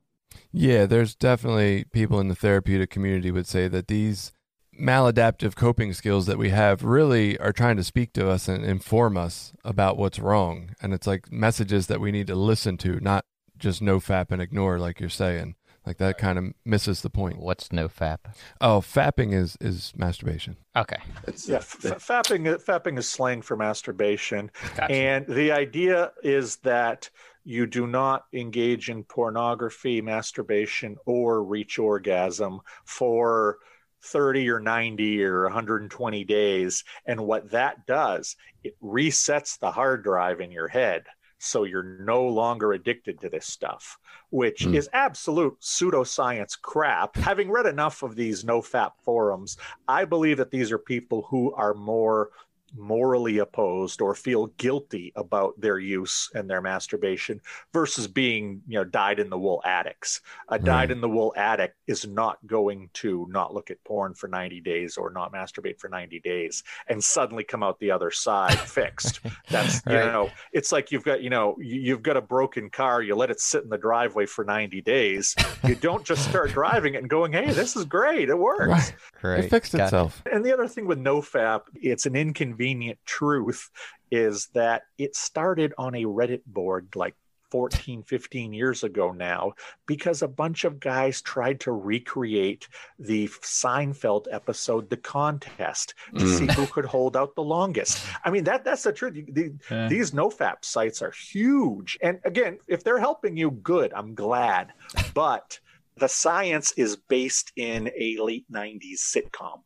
[0.51, 4.33] Yeah, there's definitely people in the therapeutic community would say that these
[4.79, 9.17] maladaptive coping skills that we have really are trying to speak to us and inform
[9.17, 10.75] us about what's wrong.
[10.81, 13.25] And it's like messages that we need to listen to, not
[13.59, 15.57] just no fap and ignore, like you're saying.
[15.85, 17.39] Like that kind of misses the point.
[17.41, 18.19] What's no fap?
[18.61, 20.57] Oh, fapping is is masturbation.
[20.77, 20.99] Okay.
[21.27, 24.51] It's, Yeah, f- f- fapping, uh, fapping is slang for masturbation.
[24.77, 24.93] Gotcha.
[24.93, 27.11] And the idea is that
[27.45, 33.59] you do not engage in pornography, masturbation, or reach orgasm for
[34.05, 36.85] 30 or 90 or 120 days.
[37.07, 41.05] And what that does, it resets the hard drive in your head.
[41.45, 43.99] So you're no longer addicted to this stuff,
[44.31, 44.75] which Hmm.
[44.75, 47.17] is absolute pseudoscience crap.
[47.17, 49.57] Having read enough of these NoFap forums,
[49.89, 52.31] I believe that these are people who are more
[52.77, 57.41] morally opposed or feel guilty about their use and their masturbation
[57.73, 61.77] versus being you know dyed in the wool addicts a dyed in the wool addict
[61.87, 65.89] is not going to not look at porn for 90 days or not masturbate for
[65.89, 69.21] 90 days and suddenly come out the other side fixed
[69.51, 70.13] that's you Right.
[70.13, 73.31] know it's like you've got you know you- you've got a broken car you let
[73.31, 77.11] it sit in the driveway for 90 days you don't just start driving it and
[77.11, 78.95] going hey this is great it works Right.
[79.23, 79.45] Right.
[79.45, 79.85] It fixed Gotcha.
[79.85, 80.23] itself.
[80.31, 82.17] and the other thing with NoFap, it's an
[82.63, 83.71] inconvenient truth,
[84.11, 87.15] is that it started on a Reddit board like
[87.51, 89.53] 14, 15 years ago now,
[89.87, 92.67] because a bunch of guys tried to recreate
[92.99, 96.39] the Seinfeld episode, The Contest, to Mm.
[96.39, 98.07] see who could hold out the longest.
[98.25, 99.15] I mean, that that's the truth.
[99.29, 99.89] The- Yeah.
[99.89, 101.99] These NoFap sites are huge.
[102.03, 103.93] And again, if they're helping you, good.
[103.93, 104.73] I'm glad.
[105.13, 105.61] But
[105.99, 109.61] the science is based in a late 90s sitcom.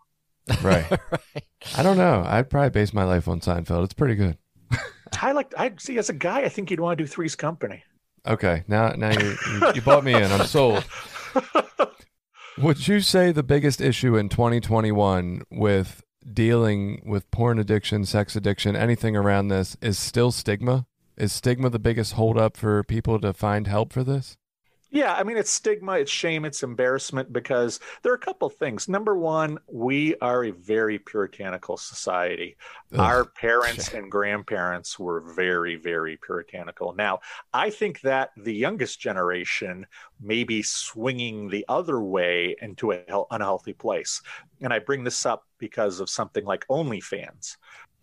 [0.62, 0.86] Right.
[1.76, 2.22] I don't know.
[2.26, 3.84] I'd probably base my life on Seinfeld.
[3.84, 4.36] It's pretty good.
[5.20, 5.52] I like.
[5.56, 5.98] I see.
[5.98, 7.82] As a guy, I think you'd want to do Three's Company.
[8.26, 8.64] Okay.
[8.68, 10.24] Now now you you, you bought me in.
[10.24, 10.84] I'm sold.
[12.58, 16.02] Would you say the biggest issue in 2021 with
[16.32, 20.86] dealing with porn addiction, sex addiction, anything around this is still stigma?
[21.16, 24.36] Is stigma the biggest holdup for people to find help for this?
[24.90, 28.88] Yeah, I mean, it's stigma, it's shame, it's embarrassment because there are a couple things.
[28.88, 32.56] Number one, we are a very puritanical society.
[32.92, 33.00] Ugh.
[33.00, 36.94] Our parents and grandparents were very, very puritanical.
[36.94, 37.18] Now,
[37.52, 39.86] I think that the youngest generation
[40.20, 44.22] may be swinging the other way into a hel- unhealthy place.
[44.60, 47.56] And I bring this up because of something like OnlyFans.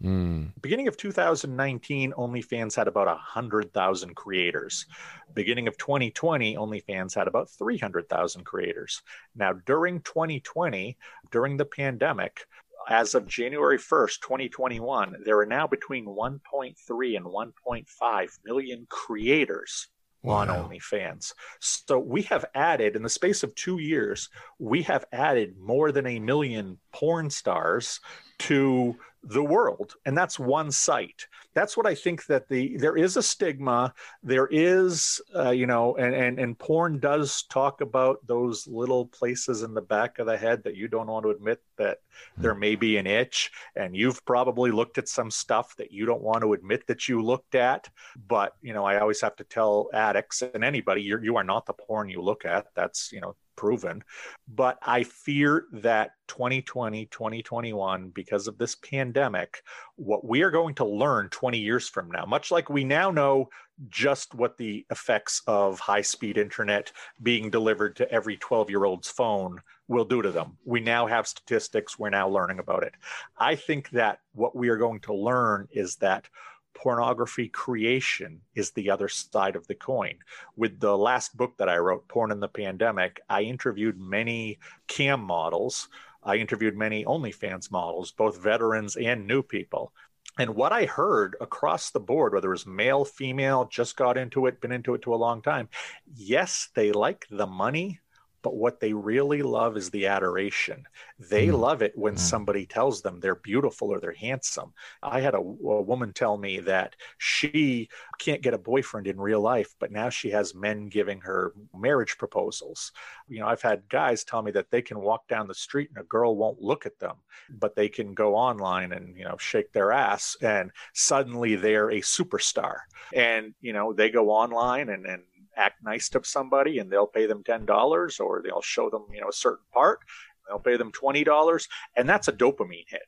[0.03, 0.51] Mm.
[0.61, 4.85] Beginning of 2019, OnlyFans had about 100,000 creators.
[5.33, 9.01] Beginning of 2020, OnlyFans had about 300,000 creators.
[9.35, 10.97] Now, during 2020,
[11.31, 12.45] during the pandemic,
[12.89, 19.87] as of January 1st, 2021, there are now between 1.3 and 1.5 million creators
[20.25, 20.69] on Wow.
[20.69, 21.33] OnlyFans.
[21.59, 24.29] So we have added, in the space of two years,
[24.59, 27.99] we have added more than a million porn stars
[28.39, 31.27] to the world and that's one site.
[31.53, 33.93] That's what i think that the there is a stigma
[34.23, 39.61] there is uh, you know and, and and porn does talk about those little places
[39.61, 41.99] in the back of the head that you don't want to admit that
[42.37, 46.21] there may be an itch and you've probably looked at some stuff that you don't
[46.21, 47.89] want to admit that you looked at.
[48.27, 51.65] But you know i always have to tell addicts and anybody you're, you are not
[51.65, 52.67] the porn you look at.
[52.75, 54.03] That's you know proven
[54.47, 59.61] but i fear that 2020 2021 because of this pandemic
[59.95, 63.47] what we are going to learn 20 years from now much like we now know
[63.89, 66.91] just what the effects of high speed internet
[67.21, 70.57] being delivered to every 12 year old's phone will do to them.
[70.63, 71.99] We now have statistics.
[71.99, 72.93] We're now learning about it.
[73.37, 76.27] I think that what we are going to learn is that
[76.73, 80.15] pornography creation is the other side of the coin.
[80.55, 85.21] With the last book that I wrote, Porn in the Pandemic, I interviewed many cam
[85.21, 85.89] models.
[86.23, 89.93] I interviewed many OnlyFans models, both veterans and new people.
[90.39, 94.47] And what I heard across the board, whether it was male, female, just got into
[94.47, 95.69] it, been into it to a long time,
[96.15, 97.99] yes, they like the money,
[98.43, 100.83] but what they really love is the adoration.
[101.17, 101.57] They mm.
[101.57, 102.19] love it when mm.
[102.19, 104.73] somebody tells them they're beautiful or they're handsome.
[105.01, 107.87] I had a, a, woman tell me that she
[108.19, 112.17] can't get a boyfriend in real life, but now she has men giving her marriage
[112.17, 112.91] proposals.
[113.29, 116.03] You know, I've had guys tell me that they can walk down the street and
[116.03, 117.15] a girl won't look at them,
[117.49, 122.01] but they can go online and, you know, shake their ass and suddenly they're a
[122.01, 122.79] superstar.
[123.13, 125.23] And, you know, they go online and, and
[125.57, 129.29] act nice to somebody and they'll pay them $10 or they'll show them, you know,
[129.29, 129.99] a certain part.
[130.47, 133.01] They'll pay them $20 and that's a dopamine hit.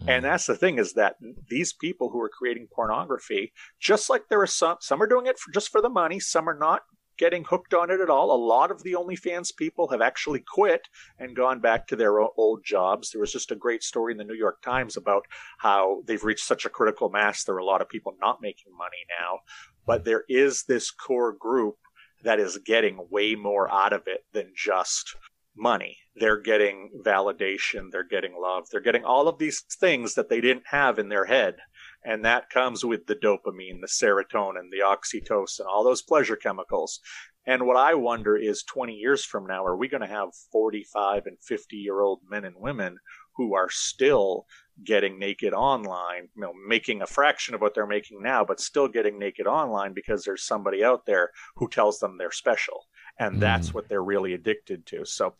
[0.00, 0.08] Mm.
[0.08, 1.16] And that's the thing is that
[1.48, 5.38] these people who are creating pornography, just like there are some, some are doing it
[5.38, 6.82] for, just for the money, some are not
[7.18, 8.30] getting hooked on it at all.
[8.30, 12.62] A lot of the OnlyFans people have actually quit and gone back to their old
[12.64, 13.10] jobs.
[13.10, 15.24] There was just a great story in the New York Times about
[15.58, 17.44] how they've reached such a critical mass.
[17.44, 19.38] There are a lot of people not making money now
[19.86, 21.76] but there is this core group
[22.24, 25.14] that is getting way more out of it than just
[25.56, 25.96] money.
[26.16, 30.66] They're getting validation, they're getting love, they're getting all of these things that they didn't
[30.66, 31.56] have in their head.
[32.04, 37.00] And that comes with the dopamine, the serotonin, the oxytocin, all those pleasure chemicals.
[37.46, 41.26] And what I wonder is 20 years from now, are we going to have 45
[41.26, 42.98] and 50 year old men and women
[43.36, 44.46] who are still
[44.84, 48.88] getting naked online, you know, making a fraction of what they're making now, but still
[48.88, 52.86] getting naked online because there's somebody out there who tells them they're special.
[53.18, 53.40] And mm.
[53.40, 55.04] that's what they're really addicted to.
[55.06, 55.34] So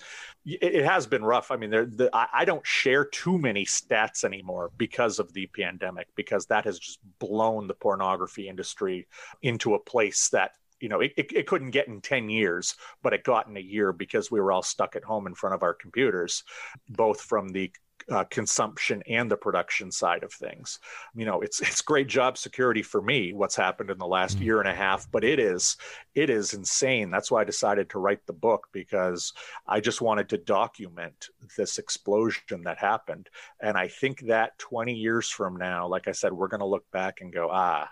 [0.47, 1.51] it, it has been rough.
[1.51, 6.09] I mean, the, I, I don't share too many stats anymore because of the pandemic,
[6.15, 9.07] because that has just blown the pornography industry
[9.43, 13.15] into a place that you know, it, it, it, couldn't get in 10 years, but
[13.15, 15.63] it got in a year because we were all stuck at home in front of
[15.63, 16.45] our computers,
[16.91, 17.73] both from the
[18.11, 20.79] uh, consumption and the production side of things.
[21.15, 23.33] You know, it's it's great job security for me.
[23.33, 24.45] What's happened in the last mm-hmm.
[24.45, 25.77] year and a half, but it is
[26.15, 27.11] it is insane.
[27.11, 29.33] That's why I decided to write the book because
[29.67, 33.29] I just wanted to document this explosion that happened.
[33.61, 36.91] And I think that 20 years from now, like I said, we're going to look
[36.93, 37.89] back and go, ah,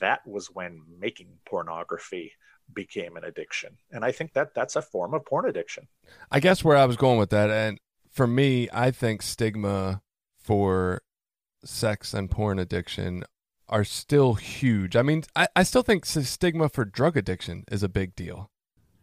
[0.00, 2.32] that was when making pornography
[2.74, 5.88] became an addiction and i think that that's a form of porn addiction
[6.30, 7.80] i guess where i was going with that and
[8.18, 10.02] for me, I think stigma
[10.40, 11.02] for
[11.64, 13.22] sex and porn addiction
[13.68, 14.96] are still huge.
[14.96, 18.50] I mean, I, I still think stigma for drug addiction is a big deal.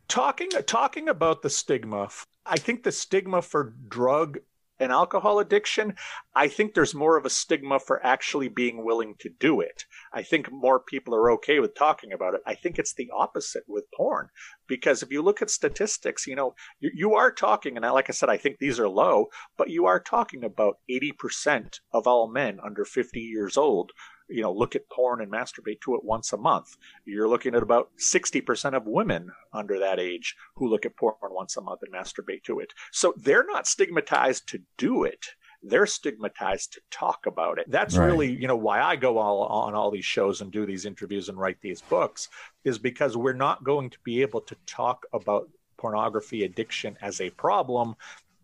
[0.09, 2.09] Talking talking about the stigma,
[2.45, 4.39] I think the stigma for drug
[4.79, 5.95] and alcohol addiction,
[6.35, 9.85] I think there's more of a stigma for actually being willing to do it.
[10.13, 12.41] I think more people are okay with talking about it.
[12.45, 14.29] I think it's the opposite with porn
[14.67, 18.13] because if you look at statistics, you know, you, you are talking, and like I
[18.13, 22.59] said, I think these are low, but you are talking about 80% of all men
[22.63, 23.91] under 50 years old
[24.27, 27.63] you know look at porn and masturbate to it once a month you're looking at
[27.63, 31.93] about 60% of women under that age who look at porn once a month and
[31.93, 32.73] masturbate to it.
[32.91, 35.25] So they're not stigmatized to do it.
[35.63, 37.69] They're stigmatized to talk about it.
[37.69, 38.05] That's right.
[38.05, 41.29] really you know why i go all on all these shows and do these interviews
[41.29, 42.29] and write these books
[42.63, 47.29] is because we're not going to be able to talk about pornography addiction as a
[47.31, 47.95] problem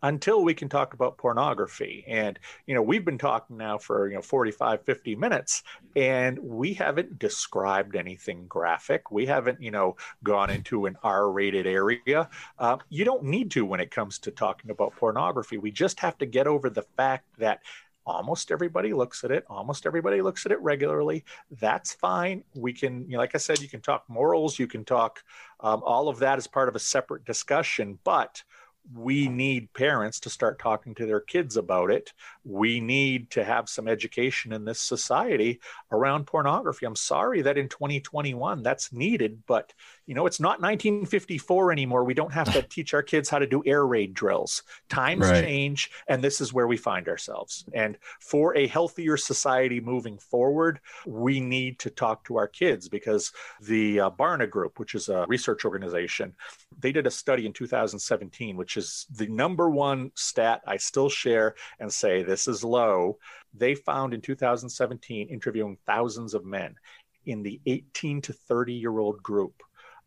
[0.04, 2.04] until we can talk about pornography.
[2.08, 5.64] And, you know, we've been talking now for, you know, 45, 50 minutes,
[5.96, 9.12] and we haven't described anything graphic.
[9.12, 12.30] We haven't, you know, gone into an R rated area.
[12.58, 15.58] Uh, you don't need to when it comes to talking about pornography.
[15.58, 17.62] We just have to get over the fact that
[18.06, 21.24] almost everybody looks at it almost everybody looks at it regularly
[21.60, 24.84] that's fine we can you know, like i said you can talk morals you can
[24.84, 25.24] talk
[25.60, 28.44] um, all of that as part of a separate discussion but
[28.94, 32.14] we need parents to start talking to their kids about it.
[32.44, 35.62] We need to have some education in this society
[35.92, 36.86] around pornography.
[36.86, 39.74] I'm sorry that in 2021 that's needed, but
[40.12, 42.04] you know, it's not 1954 anymore.
[42.04, 44.64] We don't have to teach our kids how to do air raid drills.
[44.90, 45.42] Times right.
[45.42, 47.64] change, and this is where we find ourselves.
[47.72, 53.32] And for a healthier society moving forward, we need to talk to our kids because
[53.62, 56.36] the uh, Barna Group, which is a research organization,
[56.78, 61.56] they did a study in 2017, which is the number one stat I still share
[61.80, 63.18] and say this is low.
[63.54, 66.76] They found in 2017, interviewing thousands of men
[67.26, 69.62] in the 18 to 30 year old group,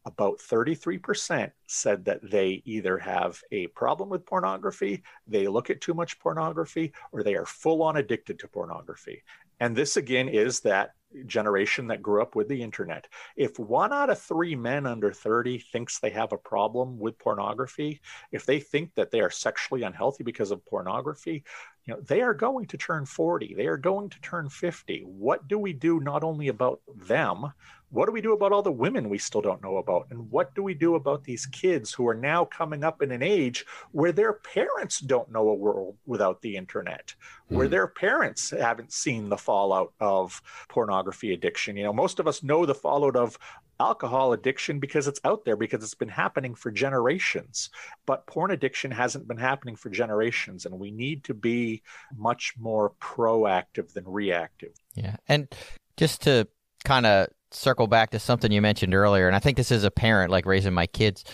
[0.05, 5.95] about 33% said that they either have a problem with pornography, they look at too
[5.95, 9.23] much pornography, or they are full on addicted to pornography.
[9.61, 10.91] And this again is that
[11.27, 13.07] generation that grew up with the internet.
[13.37, 18.01] If one out of three men under 30 thinks they have a problem with pornography,
[18.33, 21.45] if they think that they are sexually unhealthy because of pornography,
[21.87, 25.47] you know they are going to turn 40 they are going to turn 50 what
[25.49, 27.53] do we do not only about them
[27.95, 30.09] what do we do about all the women we still don't know about?
[30.11, 33.23] And what do we do about these kids who are now coming up in an
[33.23, 37.15] age where their parents don't know a world without the internet?
[37.47, 37.71] Where hmm.
[37.71, 41.77] their parents haven't seen the fallout of pornography addiction.
[41.77, 43.39] You know most of us know the fallout of
[43.81, 47.71] alcohol addiction because it's out there because it's been happening for generations
[48.07, 51.83] but porn addiction hasn't been happening for generations and we need to be
[52.17, 55.17] much more proactive than reactive Yeah.
[55.29, 55.49] And
[55.97, 56.49] just to
[56.85, 59.91] kind of circle back to something you mentioned earlier, and I think this is a
[59.91, 61.25] parent like raising my kids.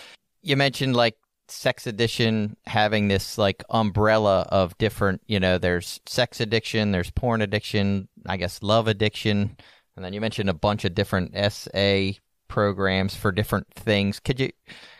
[0.41, 1.15] You mentioned like
[1.47, 7.41] sex addiction having this like umbrella of different, you know, there's sex addiction, there's porn
[7.41, 9.57] addiction, I guess love addiction,
[9.95, 12.11] and then you mentioned a bunch of different SA
[12.51, 14.19] programs for different things.
[14.19, 14.51] Could you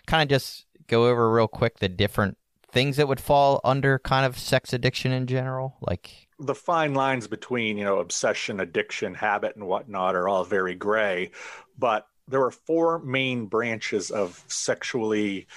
[0.07, 2.37] kind of just go over real quick the different
[2.71, 5.75] things that would fall under kind of sex addiction in general?
[5.81, 10.73] Like the fine lines between you know obsession addiction habit and whatnot are all very
[10.73, 11.29] gray
[11.77, 15.47] but there are four main branches of sexually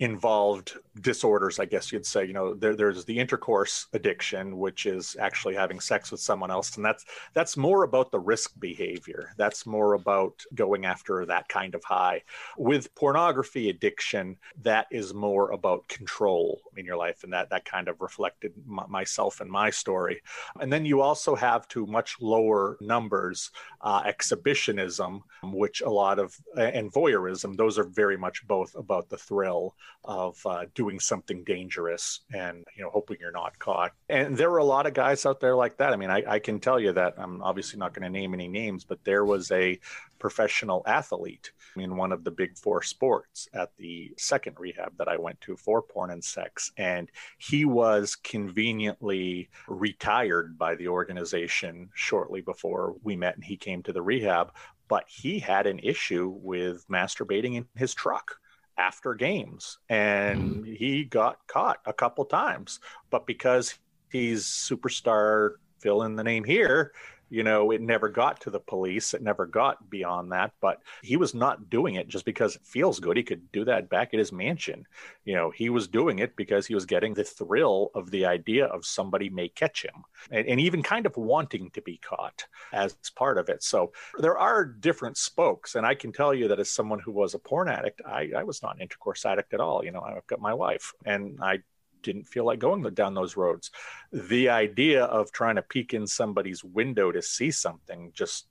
[0.00, 2.24] involved disorders i guess you'd say.
[2.24, 6.76] You know there, there's the intercourse addiction which is actually having sex with someone else
[6.76, 9.30] and that's that's more about the risk behavior.
[9.36, 12.22] That's more about going after that kind of high.
[12.56, 17.88] With pornography addiction that is more about control in your life and that that kind
[17.88, 20.20] of reflected m- myself and my story.
[20.60, 26.36] And then you also have to much lower numbers uh, exhibitionism which a lot of
[26.56, 32.20] and voyeurism those are very much both about the thrill of uh, doing something dangerous
[32.32, 33.92] and you know hoping you're not caught.
[34.08, 35.92] And there were a lot of guys out there like that.
[35.92, 38.48] I mean i, I can tell you that i'm obviously not going to name any
[38.48, 39.78] names but there was a
[40.18, 45.16] professional athlete in one of the big four sports at the second rehab that i
[45.16, 52.40] went to for porn and sex and he was conveniently retired by the organization shortly
[52.40, 54.52] before we met and he came to the rehab
[54.88, 58.36] but he had an issue with masturbating in his truck
[58.76, 60.72] after games and mm-hmm.
[60.72, 62.80] he got caught a couple times.
[63.10, 63.74] But because
[64.10, 66.92] he's superstar fill in the name here
[67.34, 71.16] you know it never got to the police it never got beyond that but he
[71.16, 74.18] was not doing it just because it feels good he could do that back at
[74.18, 74.86] his mansion.
[75.24, 78.66] You know he was doing it because he was getting the thrill of the idea
[78.66, 82.94] of somebody may catch him and, and even kind of wanting to be caught as
[83.16, 83.62] part of it.
[83.62, 87.34] So there are different spokes and i can tell you that as someone who was
[87.34, 90.26] a porn addict i, I was not an intercourse addict at all you know i've
[90.26, 91.58] got my wife and i
[92.04, 93.70] didn't feel like going down those roads.
[94.12, 98.46] The idea of trying to peek in somebody's window to see something just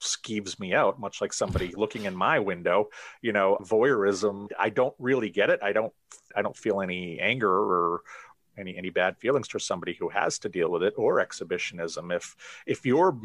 [0.00, 2.88] skeeves me out, much like somebody looking in my window.
[3.22, 5.60] You know, voyeurism, I don't really get it.
[5.62, 5.92] I don't
[6.34, 8.02] I don't feel any anger or
[8.58, 12.10] any any bad feelings for somebody who has to deal with it or exhibitionism.
[12.10, 12.36] If
[12.66, 13.18] if your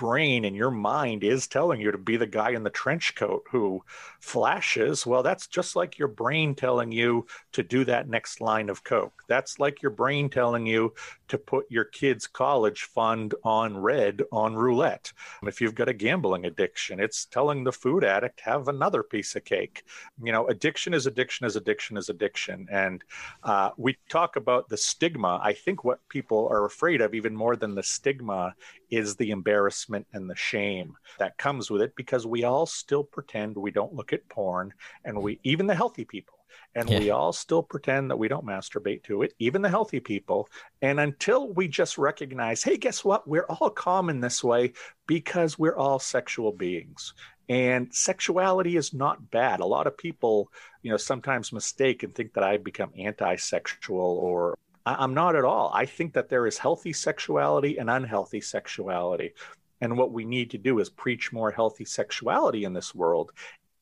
[0.00, 3.44] brain and your mind is telling you to be the guy in the trench coat
[3.50, 3.84] who
[4.18, 8.82] flashes, well, that's just like your brain telling you to do that next line of
[8.82, 9.22] Coke.
[9.28, 10.94] That's like your brain telling you
[11.28, 15.12] to put your kid's college fund on red on roulette.
[15.42, 19.44] If you've got a gambling addiction, it's telling the food addict, have another piece of
[19.44, 19.84] cake.
[20.22, 22.66] You know, addiction is addiction is addiction is addiction.
[22.72, 23.04] And
[23.44, 25.40] uh, we talk about the stigma.
[25.44, 28.54] I think what people are afraid of, even more than the stigma,
[28.90, 33.56] is the embarrassment and the shame that comes with it because we all still pretend
[33.56, 34.72] we don't look at porn
[35.04, 36.34] and we even the healthy people
[36.74, 36.98] and Yeah.
[37.00, 40.48] we all still pretend that we don't masturbate to it even the healthy people.
[40.82, 43.26] And until we just recognize hey guess what?
[43.26, 44.72] We're all common this way
[45.06, 47.14] because we're all sexual beings.
[47.48, 49.58] And sexuality is not bad.
[49.58, 54.56] A lot of people you know sometimes mistake and think that i've become anti-sexual or
[54.86, 55.70] I- I'm not at all.
[55.74, 59.34] I think that there is healthy sexuality and unhealthy sexuality.
[59.80, 63.32] And what we need to do is preach more healthy sexuality in this world.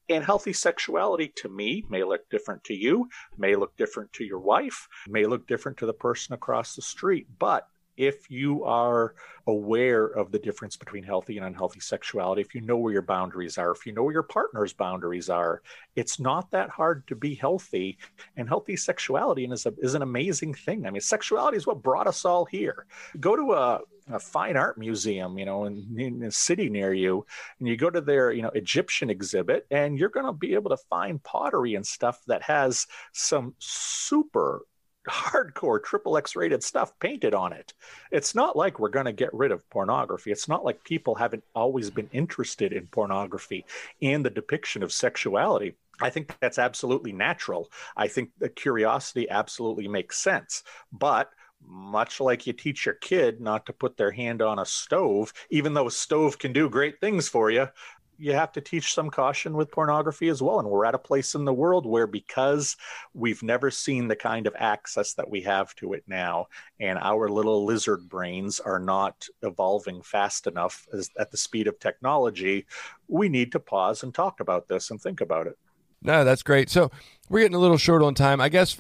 [0.09, 4.39] And healthy sexuality to me may look different to you, may look different to your
[4.39, 7.27] wife, may look different to the person across the street.
[7.39, 7.69] But
[7.99, 9.15] if you are
[9.49, 13.59] aware of the difference between healthy and unhealthy sexuality, if you know where your boundaries
[13.59, 15.63] are, if you know where your partner's boundaries are,
[15.97, 17.99] it's not that hard to be healthy.
[18.37, 20.87] And healthy sexuality is, a, is an amazing thing.
[20.87, 22.87] I mean, sexuality is what brought us all here.
[23.19, 23.81] Go to a,
[24.13, 27.27] a fine art museum, you know, in, in a city near you,
[27.59, 30.71] and you go to their, you know, Egyptian exhibit, and you're going to be able
[30.71, 34.63] to find pottery and stuff that has some super
[35.09, 37.73] hardcore triple X rated stuff painted on it.
[38.11, 40.31] It's not like we're going to get rid of pornography.
[40.31, 43.65] It's not like people haven't always been interested in pornography
[44.03, 45.75] and the depiction of sexuality.
[46.01, 47.71] I think that's absolutely natural.
[47.97, 50.63] I think the curiosity absolutely makes sense.
[50.93, 51.31] But
[51.67, 55.75] much like you teach your kid not to put their hand on a stove, even
[55.75, 57.67] though a stove can do great things for you,
[58.19, 60.59] you have to teach some caution with pornography as well.
[60.59, 62.77] And we're at a place in the world where, because
[63.15, 66.49] we've never seen the kind of access that we have to it now,
[66.81, 71.79] and our little lizard brains are not evolving fast enough as, at the speed of
[71.79, 72.67] technology,
[73.07, 75.57] we need to pause and talk about this and think about it.
[76.03, 76.71] No, that's great.
[76.71, 76.91] So
[77.29, 78.41] we're getting a little short on time.
[78.41, 78.79] I guess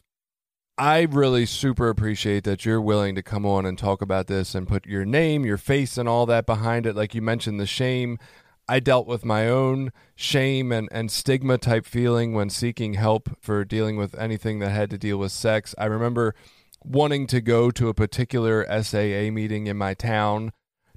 [0.76, 4.68] I really super appreciate that you're willing to come on and talk about this and
[4.68, 6.95] put your name, your face, and all that behind it.
[6.95, 8.18] Like you mentioned, the shame
[8.69, 13.64] I dealt with my own shame and, and stigma type feeling when seeking help for
[13.64, 15.75] dealing with anything that had to deal with sex.
[15.79, 16.35] I remember
[16.85, 20.53] wanting to go to a particular SAA meeting in my town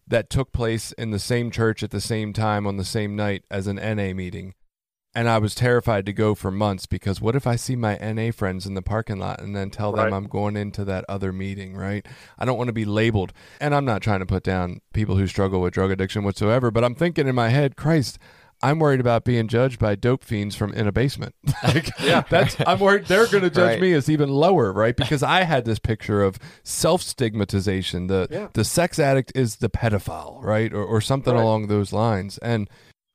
[0.05, 3.45] that took place in the same church at the same time on the same night
[3.49, 4.53] as an NA meeting
[5.14, 8.32] and I was terrified to go for months because what if I see my NA
[8.32, 10.14] friends in the parking lot and then tell them.
[10.14, 12.05] I'm going into that other meeting, right?
[12.38, 13.34] I don't want to be labeled.
[13.59, 16.84] And I'm not trying to put down people who struggle with drug addiction whatsoever, but
[16.84, 18.20] I'm thinking in my head, Christ,
[18.64, 21.36] I'm worried about being judged by dope fiends from in a basement.
[21.64, 23.82] like, yeah, that's I'm worried they're going to judge right.
[23.82, 24.95] me as even lower, right?
[24.95, 28.07] Because I had this picture of self stigmatization.
[28.07, 28.47] The yeah.
[28.53, 31.41] the sex addict is the pedophile, right, or or something right.
[31.41, 32.70] along those lines, and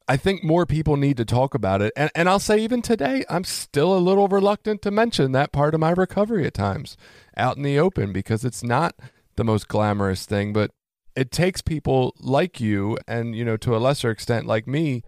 [0.08, 1.92] I think more people need to talk about it.
[1.96, 5.74] And, and I'll say, even today, I'm still a little reluctant to mention that part
[5.74, 6.96] of my recovery at times
[7.36, 8.94] out in the open because it's not
[9.34, 10.70] the most glamorous thing, but
[11.16, 15.02] it takes people like you and, you know, to a lesser extent, like me,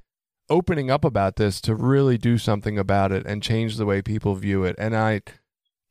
[0.50, 4.34] opening up about this to really do something about it and change the way people
[4.34, 4.74] view it.
[4.78, 5.20] And I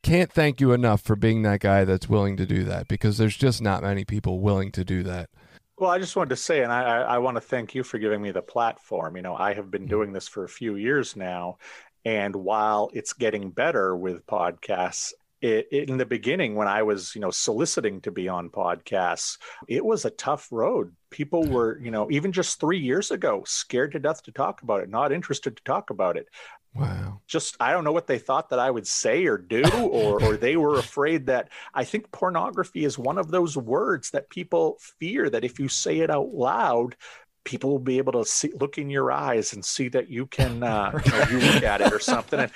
[0.02, 3.36] can't thank you enough for being that guy that's willing to do that because there's
[3.36, 5.30] just not many people willing to do that.
[5.78, 8.20] Well, I just wanted to say, and I, I want to thank you for giving
[8.20, 9.16] me the platform.
[9.16, 9.90] You know, I have been mm-hmm.
[9.90, 11.58] doing this for a few years now.
[12.04, 17.14] And while it's getting better with podcasts, it, it, in the beginning when i was
[17.14, 21.92] you know soliciting to be on podcasts it was a tough road people were you
[21.92, 25.56] know even just three years ago scared to death to talk about it not interested
[25.56, 26.26] to talk about it
[26.74, 27.20] Wow.
[27.26, 30.36] Just I don't know what they thought that I would say or do, or or
[30.36, 35.28] they were afraid that I think pornography is one of those words that people fear
[35.30, 36.96] that if you say it out loud,
[37.44, 40.62] people will be able to see look in your eyes and see that you can
[40.62, 42.40] uh, you, know, you look at it or something.
[42.40, 42.52] And,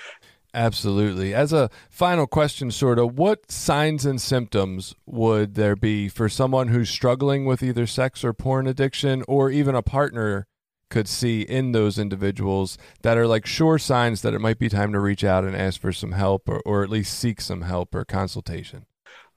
[0.55, 1.33] Absolutely.
[1.33, 6.69] As a final question, sort of, what signs and symptoms would there be for someone
[6.69, 10.47] who's struggling with either sex or porn addiction, or even a partner
[10.93, 14.93] could see in those individuals that are like sure signs that it might be time
[14.93, 17.95] to reach out and ask for some help or, or at least seek some help
[17.95, 18.85] or consultation?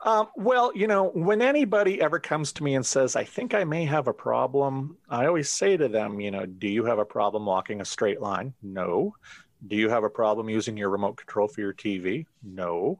[0.02, 3.64] Um, well, you know, when anybody ever comes to me and says, I think I
[3.64, 7.06] may have a problem, I always say to them, you know, do you have a
[7.06, 8.54] problem walking a straight line?
[8.62, 9.16] No.
[9.66, 12.26] Do you have a problem using your remote control for your TV?
[12.44, 13.00] No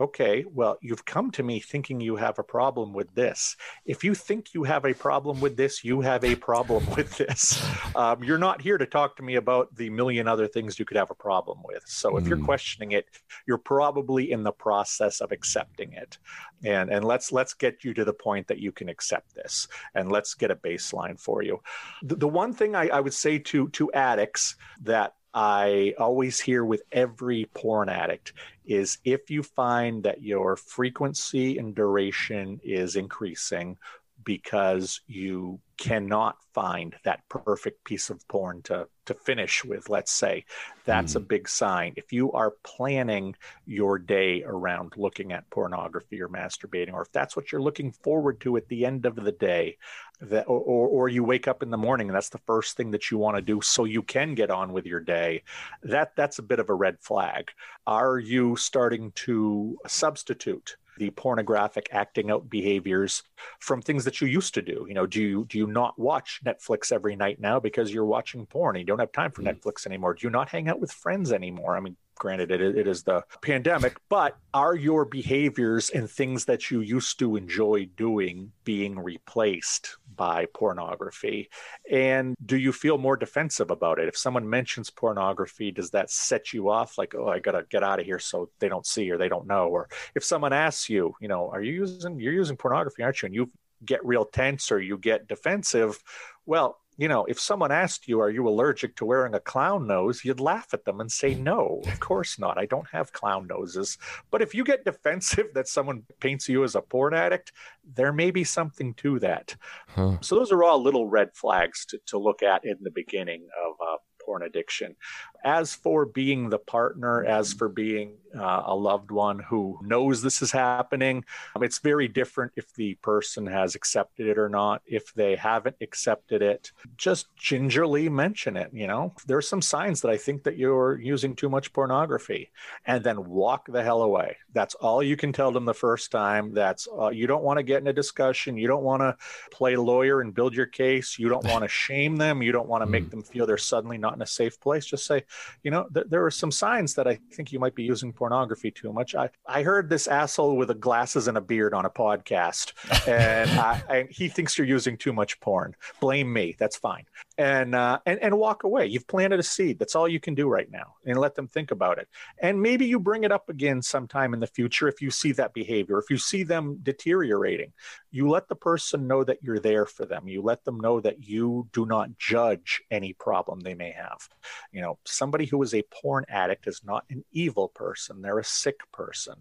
[0.00, 3.56] okay, well, you've come to me thinking you have a problem with this.
[3.84, 7.62] If you think you have a problem with this, you have a problem with this.
[7.94, 10.96] Um, you're not here to talk to me about the million other things you could
[10.96, 11.82] have a problem with.
[11.86, 12.28] So if mm.
[12.28, 12.46] you're hmm.
[12.46, 13.06] questioning it,
[13.46, 16.18] you're probably in the process of accepting it.
[16.64, 20.12] And and let's let's get you to the point that you can accept this, and
[20.12, 21.60] let's get a baseline for you.
[22.02, 26.64] The, the one thing I, I would say to to addicts that I always hear
[26.64, 28.32] with every porn addict
[28.64, 33.78] is if you find that your frequency and duration is increasing
[34.24, 40.44] because you cannot find that perfect piece of porn to to finish with let's say
[40.84, 41.16] that's mm.
[41.16, 46.92] a big sign if you are planning your day around looking at pornography or masturbating
[46.92, 49.78] or if that's what you're looking forward to at the end of the day
[50.20, 53.10] that or, or you wake up in the morning and that's the first thing that
[53.10, 55.42] you want to do so you can get on with your day
[55.82, 57.50] that that's a bit of a red flag.
[57.86, 63.22] Are you starting to substitute the pornographic acting out behaviors
[63.60, 64.84] from things that you used to do?
[64.86, 68.44] You know do you do you not watch netflix every night now because you're watching
[68.46, 69.56] porn and you don't have time for mm-hmm.
[69.56, 70.14] netflix anymore?
[70.14, 71.76] Do you not hang out with friends anymore?
[71.76, 76.70] I mean granted it, it is the pandemic but are your behaviors and things that
[76.70, 81.48] you used to enjoy doing being replaced by pornography?
[81.90, 84.08] And do you feel more defensive about it?
[84.08, 86.98] If someone mentions pornography does that set you off?
[86.98, 89.46] Like oh i gotta get out of here so they don't see or they don't
[89.46, 89.68] know.
[89.68, 93.26] Or if someone asks you you know are you using you're using pornography aren't you?
[93.26, 93.50] and you
[93.84, 96.02] get real tense or you get defensive
[96.44, 100.22] well you know, if someone asked you, Are you allergic to wearing a clown nose?
[100.22, 102.58] you'd laugh at them and say, No, of course not.
[102.58, 103.96] I don't have clown noses.
[104.30, 107.52] But if you get defensive that someone paints you as a porn addict,
[107.94, 109.56] there may be something to that.
[109.88, 110.18] Huh.
[110.20, 113.74] So those are all little red flags to, to look at in the beginning of
[113.80, 114.94] uh, porn addiction.
[115.42, 120.42] As for being the partner, as for being uh, a loved one who knows this
[120.42, 121.24] is happening.
[121.56, 124.82] Um, it's very different if the person has accepted it or not.
[124.86, 128.70] If they haven't accepted it, just gingerly mention it.
[128.72, 132.50] You know, there are some signs that I think that you're using too much pornography,
[132.86, 134.36] and then walk the hell away.
[134.52, 136.54] That's all you can tell them the first time.
[136.54, 138.56] That's uh, you don't want to get in a discussion.
[138.56, 139.16] You don't want to
[139.50, 141.18] play lawyer and build your case.
[141.18, 142.42] You don't want to shame them.
[142.42, 143.10] You don't want to make Mm.
[143.10, 144.84] them feel they're suddenly not in a safe place.
[144.84, 145.24] Just say,
[145.62, 148.70] you know, th- there are some signs that I think you might be using pornography
[148.70, 149.14] too much.
[149.14, 152.74] I, I heard this asshole with a glasses and a beard on a podcast,
[153.08, 155.74] and I, he thinks you're using too much porn.
[156.02, 156.54] Blame me.
[156.58, 157.06] That's fine.
[157.38, 158.86] And, uh, and and walk away.
[158.88, 159.78] You've planted a seed.
[159.78, 162.08] That's all you can do right now, and let them think about it.
[162.38, 165.54] And maybe you bring it up again sometime in the future if you see that
[165.54, 165.98] behavior.
[165.98, 167.72] If you see them deteriorating,
[168.10, 170.28] you let the person know that you're there for them.
[170.28, 174.28] You let them know that you do not judge any problem they may have.
[174.72, 178.44] You know, somebody who is a porn addict is not an evil person, they're a
[178.44, 179.36] sick person.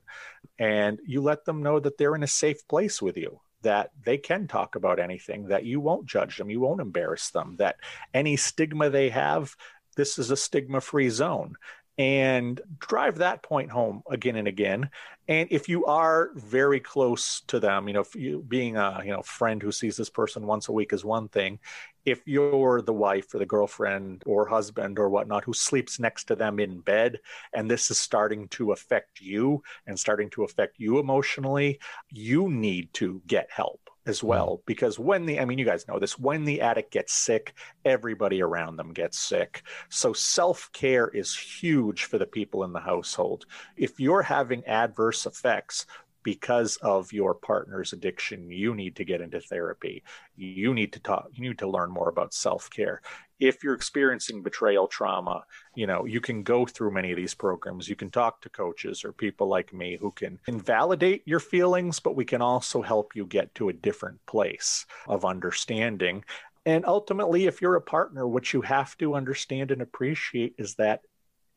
[0.58, 3.40] And you let them know that they're in a safe place with you.
[3.62, 7.58] That they can talk about anything, that you won't judge them, you won't embarrass them,
[7.58, 7.76] that
[8.14, 9.54] any stigma they have,
[9.98, 11.56] this is a stigma free zone.
[11.98, 14.90] And drive that point home again and again.
[15.28, 19.12] And if you are very close to them, you know, if you being a you
[19.12, 21.60] know friend who sees this person once a week is one thing.
[22.06, 26.36] If you're the wife or the girlfriend or husband or whatnot who sleeps next to
[26.36, 27.20] them in bed,
[27.54, 31.80] and this is starting to affect you and starting to affect you emotionally,
[32.10, 34.28] you need to get help as mm-hmm.
[34.28, 34.62] well.
[34.66, 37.54] Because when the, I mean, you guys know this, when the addict gets sick,
[37.86, 39.64] everybody around them gets sick.
[39.90, 43.46] So self care is huge for the people in the household.
[43.78, 45.86] If you're having adverse effects,
[46.24, 50.04] because of your partner's addiction, you need to get into therapy.
[50.36, 53.02] You need to talk, you need to learn more about self care.
[53.40, 57.88] If you're experiencing betrayal trauma, you know, you can go through many of these programs.
[57.88, 62.18] You can talk to coaches or people like me who can invalidate your feelings, but
[62.18, 66.26] we can also help you get to a different place of understanding.
[66.66, 71.02] And ultimately, if you're a partner, what you have to understand and appreciate is that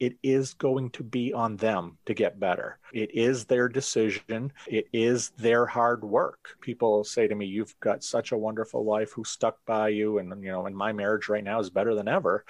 [0.03, 2.81] it is going to be on them to get better.
[2.93, 4.53] It is their decision.
[4.67, 6.57] It is their hard work.
[6.61, 10.19] People say to me, You've got such a wonderful wife who stuck by you.
[10.19, 12.45] And, you know, and my marriage right now is better than ever.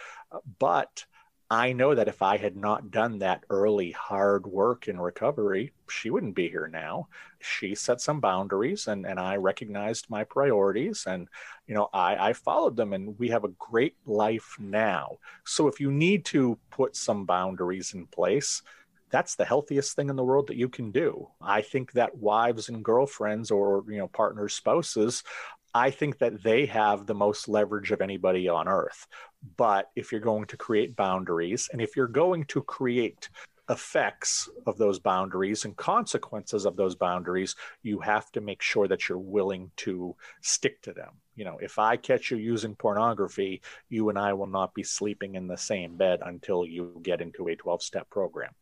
[0.59, 1.05] But
[1.53, 6.09] I know that if I had not done that early hard work in recovery, she
[6.09, 7.09] wouldn't be here now.
[7.41, 11.29] She set some boundaries and, and I recognized my priorities and,
[11.67, 15.19] you know, I, I followed them and we have a great life now.
[15.45, 18.63] So if you need to put some boundaries in place,
[19.11, 21.29] that's the healthiest thing in the world that you can do.
[21.43, 25.23] I think that wives and girlfriends or, you know, partners, spouses,
[25.75, 29.07] I think that they have the most leverage of anybody on earth.
[29.57, 33.29] But if you're going to create boundaries and if you're going to create
[33.71, 39.09] effects of those boundaries and consequences of those boundaries, you have to make sure that
[39.09, 41.11] you're willing to stick to them.
[41.37, 45.37] You know, if I catch you using pornography, you and I will not be sleeping
[45.37, 48.53] in the same bed until you get into a 12 step program.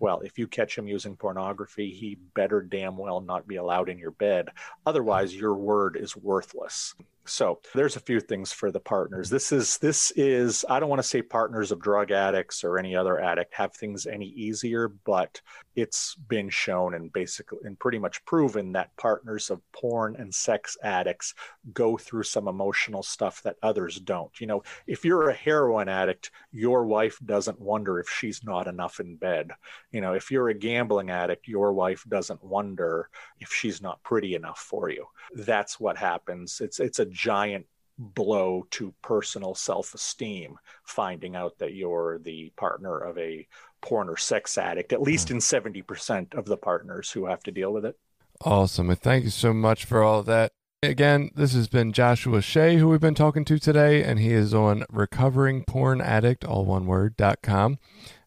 [0.00, 3.98] Well, if you catch him using pornography, he better damn well not be allowed in
[3.98, 4.50] your bed.
[4.86, 6.94] Otherwise, your word is worthless.
[7.28, 9.30] So there's a few things for the partners.
[9.30, 12.96] This is this is I don't want to say partners of drug addicts or any
[12.96, 15.40] other addict have things any easier, but
[15.76, 20.76] it's been shown and basically and pretty much proven that partners of porn and sex
[20.82, 21.34] addicts
[21.72, 24.40] go through some emotional stuff that others don't.
[24.40, 29.00] You know, if you're a heroin addict, your wife doesn't wonder if she's not enough
[29.00, 29.52] in bed.
[29.92, 33.08] You know, if you're a gambling addict, your wife doesn't wonder
[33.38, 35.06] if she's not pretty enough for you.
[35.34, 36.60] That's what happens.
[36.60, 37.66] It's it's a giant
[37.98, 43.46] blow to personal self-esteem finding out that you're the partner of a
[43.80, 45.34] porn or sex addict at least hmm.
[45.34, 47.96] in 70% of the partners who have to deal with it
[48.44, 48.90] Awesome.
[48.90, 50.52] And thank you so much for all of that.
[50.82, 54.54] Again, this has been Joshua Shea, who we've been talking to today, and he is
[54.54, 57.78] on recoveringpornaddict, all one word, dot com.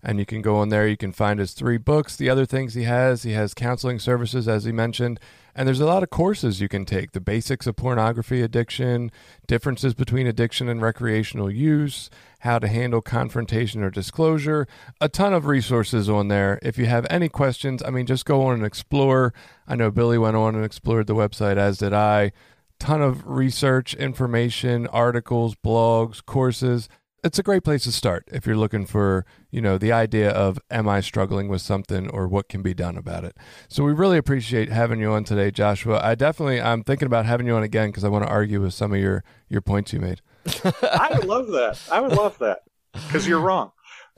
[0.03, 0.87] And you can go on there.
[0.87, 2.15] You can find his three books.
[2.15, 5.19] The other things he has, he has counseling services, as he mentioned.
[5.53, 9.11] And there's a lot of courses you can take the basics of pornography addiction,
[9.47, 14.67] differences between addiction and recreational use, how to handle confrontation or disclosure.
[14.99, 16.57] A ton of resources on there.
[16.61, 19.33] If you have any questions, I mean, just go on and explore.
[19.67, 22.31] I know Billy went on and explored the website, as did I.
[22.79, 26.89] Ton of research, information, articles, blogs, courses
[27.23, 30.59] it's a great place to start if you're looking for, you know, the idea of
[30.69, 33.37] am I struggling with something or what can be done about it.
[33.67, 35.99] So we really appreciate having you on today, Joshua.
[36.03, 38.73] I definitely I'm thinking about having you on again because I want to argue with
[38.73, 40.21] some of your your points you made.
[40.81, 42.63] i would love that i would love that
[42.93, 43.71] because you're wrong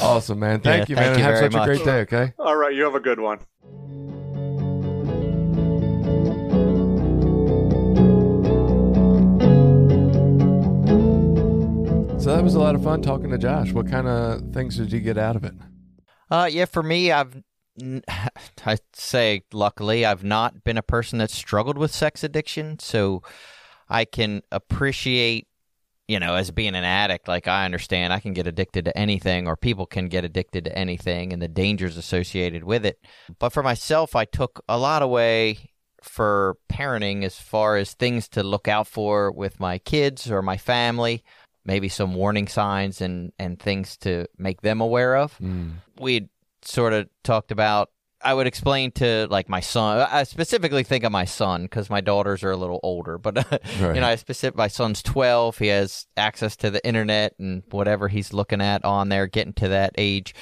[0.00, 0.60] awesome, man.
[0.60, 1.08] Thank Yeah, you, thank man.
[1.08, 2.32] and you have very such a great day, okay?
[2.38, 3.38] All right, you have a good one.
[12.20, 13.72] So that was a lot of fun talking to Josh.
[13.72, 15.54] What kind of things did you get out of it?
[16.28, 17.40] Uh, yeah, for me, I've
[18.66, 23.22] I say luckily I've not been a person that's struggled with sex addiction, so
[23.88, 25.46] I can appreciate,
[26.08, 27.28] you know, as being an addict.
[27.28, 30.76] Like I understand, I can get addicted to anything, or people can get addicted to
[30.76, 32.98] anything, and the dangers associated with it.
[33.38, 35.70] But for myself, I took a lot away
[36.02, 40.56] for parenting as far as things to look out for with my kids or my
[40.56, 41.22] family
[41.68, 45.70] maybe some warning signs and and things to make them aware of mm.
[46.00, 46.28] we
[46.62, 47.90] sort of talked about
[48.20, 50.06] I would explain to like my son.
[50.10, 53.16] I specifically think of my son because my daughters are a little older.
[53.16, 53.36] But
[53.80, 53.94] Right.
[53.94, 54.56] you know, I specific.
[54.56, 55.56] My son's twelve.
[55.58, 59.68] He has access to the internet and whatever he's looking at on there, getting to
[59.68, 60.34] that age.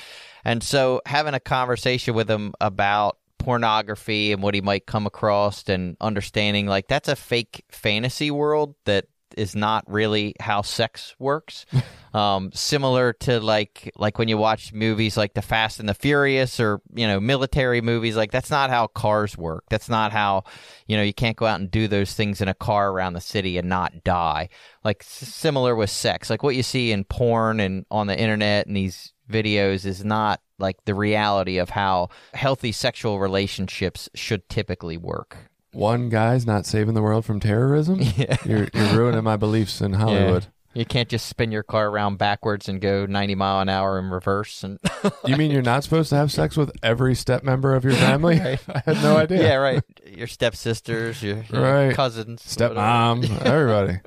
[0.43, 5.69] And so, having a conversation with him about pornography and what he might come across,
[5.69, 9.05] and understanding like that's a fake fantasy world that
[9.37, 11.67] is not really how sex works.
[12.15, 16.59] um, similar to like like when you watch movies like The Fast and the Furious
[16.61, 19.65] or you know military movies, like that's not how cars work.
[19.69, 20.45] That's not how
[20.87, 23.21] you know you can't go out and do those things in a car around the
[23.21, 24.49] city and not die.
[24.85, 28.77] Like similar with sex, like what you see in porn and on the internet and
[28.77, 35.51] these videos is not like the reality of how healthy sexual relationships should typically work.
[35.77, 38.01] One guy's not saving the world from terrorism.
[38.17, 38.37] Yeah.
[38.47, 40.45] You're, you're ruining my beliefs in Hollywood.
[40.45, 40.51] Yeah.
[40.75, 44.11] You can't just spin your car around backwards and go 90 mile an hour in
[44.11, 44.79] reverse and
[45.27, 48.39] You mean you're not supposed to have sex with every step member of your family?
[48.41, 48.61] Right.
[48.69, 49.43] I had no idea.
[49.43, 49.83] yeah, right.
[50.07, 51.95] Your stepsisters, your, your Right.
[51.95, 52.43] cousins.
[52.43, 54.01] Stepmom, everybody.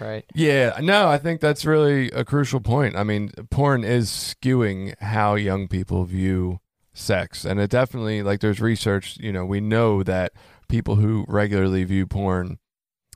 [0.00, 0.24] right?
[0.34, 2.96] Yeah, no, I think that's really a crucial point.
[2.96, 6.58] I mean, porn is skewing how young people view
[6.92, 7.44] sex.
[7.44, 10.32] And it definitely, like, there's research, you know, we know that
[10.68, 12.58] people who regularly view porn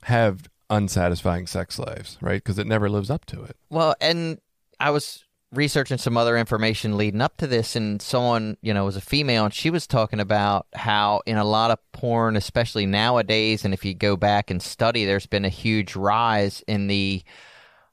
[0.02, 2.42] have unsatisfying sex lives, right?
[2.42, 3.56] Because it never lives up to it.
[3.70, 4.38] Well, and
[4.80, 8.96] I was researching some other information leading up to this, and someone, you know, was
[8.96, 13.64] a female, and she was talking about how in a lot of porn, especially nowadays,
[13.64, 17.22] and if you go back and study, there's been a huge rise in the,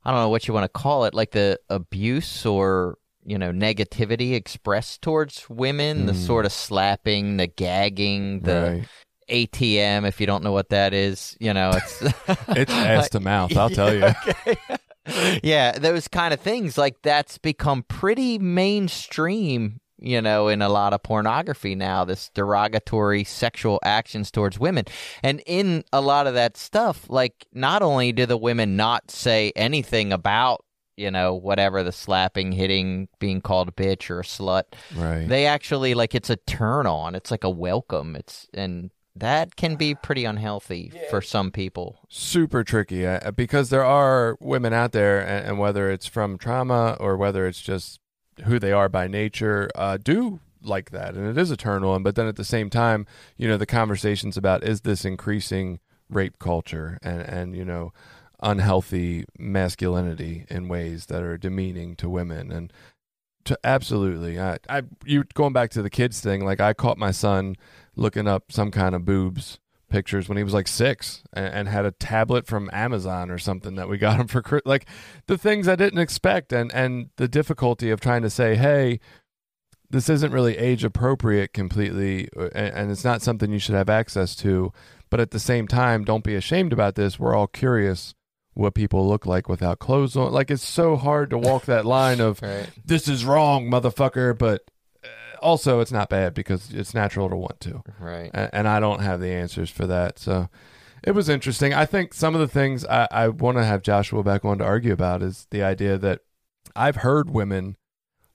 [0.06, 3.52] I don't know what you want to call it, like the abuse or you know
[3.52, 6.20] negativity expressed towards women, the hmm.
[6.20, 8.88] sort of slapping, the gagging, the right.
[9.30, 10.08] ATM.
[10.08, 12.02] If you don't know what that is, you know, it's
[12.50, 14.06] It's ass to mouth, I'll tell you.
[14.06, 14.58] okay.
[15.44, 20.94] yeah, those kind of things like that's become pretty mainstream, you know, in a lot
[20.94, 24.86] of pornography now, this derogatory sexual actions towards women.
[25.24, 29.52] And in a lot of that stuff, like not only do the women not say
[29.56, 30.64] anything about
[31.00, 34.64] you know, whatever the slapping, hitting, being called a bitch or a slut.
[34.94, 35.26] Right.
[35.26, 37.16] They actually like it's a turn on.
[37.16, 38.18] It's like a welcome.
[38.18, 42.00] It's and that can be pretty unhealthy for some people.
[42.10, 46.98] super tricky uh, because there are women out there, and, and whether it's from trauma
[47.00, 48.00] or whether it's just
[48.46, 52.04] who they are by nature, uh, do like that, and it is a turn on.
[52.04, 53.06] But then at the same time,
[53.38, 57.94] you know, the conversations about is this increasing rape culture and and you know
[58.42, 62.76] unhealthy masculinity in ways that are demeaning to women and to
[63.64, 64.40] absolutely.
[64.40, 67.56] I, I you going back to the kids thing like i caught my son
[67.96, 71.86] looking up some kind of boobs pictures when he was like six and, and had
[71.86, 74.86] a tablet from amazon or something that we got him for like
[75.28, 79.00] the things i didn't expect and and the difficulty of trying to say hey
[79.90, 83.90] this isn't really age appropriate completely uh, and, and it's not something you should have
[83.90, 84.72] access to
[85.10, 87.20] but at the same time don't be ashamed about this.
[87.20, 88.14] We're all curious
[88.54, 92.20] what people look like without clothes on like it's so hard to walk that line
[92.20, 92.70] of Right.
[92.86, 94.64] this is wrong motherfucker but
[95.04, 95.08] uh,
[95.42, 98.32] also it's not bad because it's natural to want to Right.
[98.34, 100.20] and, and I don't have the answers for that.
[100.20, 100.50] So
[101.02, 101.74] it was interesting.
[101.74, 104.66] I think some of the things I, I want to have Joshua back on to
[104.66, 106.20] argue about is the idea that
[106.76, 107.78] I've heard women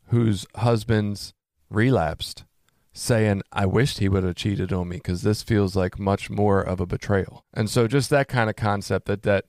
[0.09, 1.35] whose husbands
[1.69, 2.45] relapsed
[2.93, 6.61] saying, I wished he would have cheated on me because this feels like much more
[6.63, 7.45] of a betrayal.
[7.53, 9.45] And so just that kind of concept that, that,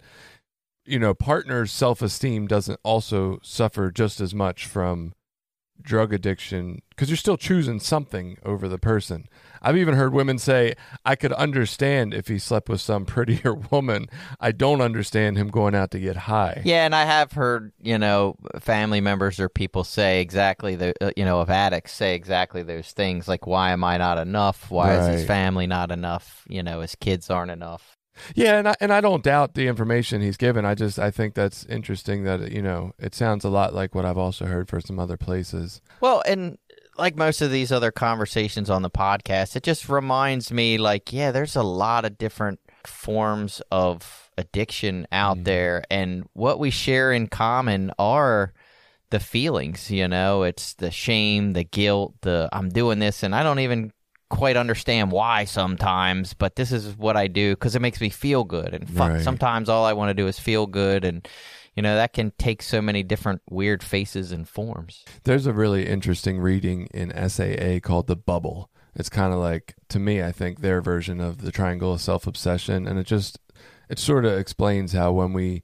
[0.85, 5.13] you know, partners' self esteem doesn't also suffer just as much from
[5.81, 9.27] drug addiction because you're still choosing something over the person.
[9.61, 14.07] I've even heard women say, I could understand if he slept with some prettier woman.
[14.39, 16.61] I don't understand him going out to get high.
[16.63, 21.11] Yeah, and I have heard, you know, family members or people say exactly the, uh,
[21.17, 24.71] you know, of addicts say exactly those things like, why am I not enough?
[24.71, 26.45] Why is his family not enough?
[26.47, 27.97] You know, his kids aren't enough.
[28.33, 30.65] Yeah, and I and I don't doubt the information he's given.
[30.65, 34.05] I just I think that's interesting that you know it sounds a lot like what
[34.05, 35.81] I've also heard for some other places.
[36.01, 36.57] Well, and
[36.97, 41.31] like most of these other conversations on the podcast, it just reminds me like, yeah,
[41.31, 45.43] there's a lot of different forms of addiction out Mhm.
[45.45, 48.53] there and what we share in common are
[49.09, 53.43] the feelings, you know, it's the shame, the guilt, the I'm doing this and I
[53.43, 53.91] don't even
[54.29, 58.43] quite understand why sometimes, but this is what I do because it makes me feel
[58.43, 58.73] good.
[58.73, 59.21] And fu- Right.
[59.21, 61.05] sometimes all I want to do is feel good.
[61.05, 61.27] And,
[61.75, 65.03] you know, that can take so many different weird faces and forms.
[65.23, 68.69] There's a really interesting reading in SAA called The Bubble.
[68.95, 72.25] It's kind of like, to me, I think their version of the triangle of self
[72.25, 72.87] obsession.
[72.87, 73.37] And it just,
[73.89, 75.63] it sort of explains how when we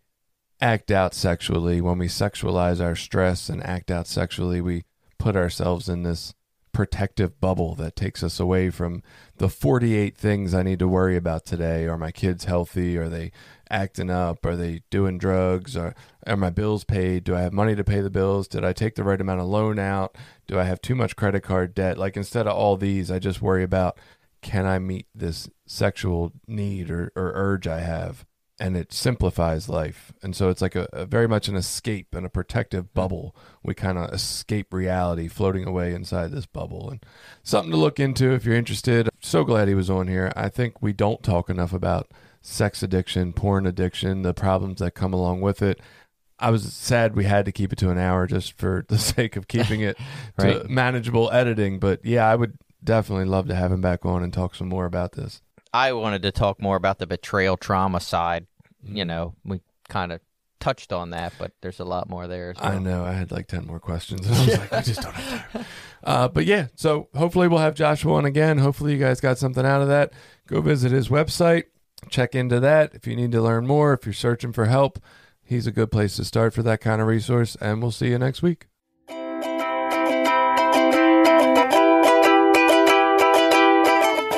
[0.60, 4.84] act out sexually, when we sexualize our stress and act out sexually, we
[5.18, 6.34] put ourselves in this
[6.72, 9.04] protective bubble that takes us away from
[9.38, 11.86] the 48 things I need to worry about today.
[11.86, 12.98] Are my kids healthy?
[12.98, 13.32] Are they
[13.70, 14.46] acting up?
[14.46, 15.76] Are they doing drugs?
[15.76, 15.94] Are,
[16.26, 17.24] are my bills paid?
[17.24, 18.48] Do I have money to pay the bills?
[18.48, 20.18] Did I take the right amount of loan out?
[20.48, 21.98] Do I have too much credit card debt?
[21.98, 23.98] Like instead of all these, I just worry about
[24.42, 28.26] can I meet this sexual need or, or urge I have?
[28.62, 30.14] And it simplifies life.
[30.22, 32.94] And so it's like a, a very much an escape and a protective hmm.
[32.94, 33.36] bubble.
[33.64, 36.90] We kind of escape reality floating away inside this bubble.
[36.90, 37.04] And
[37.44, 39.10] something to look into if you're interested.
[39.20, 40.32] So glad he was on here.
[40.36, 45.14] I think we don't talk enough about sex addiction, porn addiction, the problems that come
[45.14, 45.80] along with it.
[46.40, 49.36] I was sad we had to keep it to an hour just for the sake
[49.36, 49.98] of keeping it
[50.40, 50.70] to Right.
[50.70, 51.80] manageable editing.
[51.80, 54.86] But yeah, I would definitely love to have him back on and talk some more
[54.86, 55.42] about this.
[55.74, 58.48] I wanted to talk more about the betrayal trauma side.
[58.86, 58.98] Mm-hmm.
[58.98, 60.22] You know, we kind of
[60.62, 62.54] touched on that, but there's a lot more there.
[62.60, 63.04] I know.
[63.04, 64.26] I had like 10 more questions.
[64.26, 65.66] And I was like, I just don't have time.
[66.04, 68.60] Uh, but yeah, so hopefully we'll have Joshua on again.
[68.60, 70.14] Hopefully you guys got something out of that.
[70.48, 71.66] Go visit his website,
[72.10, 72.94] check into that.
[72.94, 75.00] If you need to learn more, if you're searching for help,
[75.44, 77.58] he's a good place to start for that kind of resource.
[77.60, 78.68] And we'll see you next week.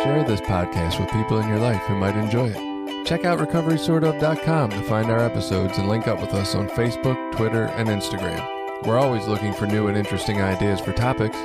[0.03, 2.72] Share this podcast with people in your life who might enjoy it.
[3.05, 7.65] Check out recoverysortof.com to find our episodes and link up with us on Facebook, Twitter,
[7.75, 8.85] and Instagram.
[8.85, 11.37] We're always looking for new and interesting ideas for topics,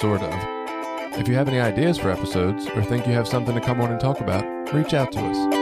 [0.00, 0.32] sort of.
[1.18, 3.90] If you have any ideas for episodes or think you have something to come on
[3.90, 5.61] and talk about, reach out to us.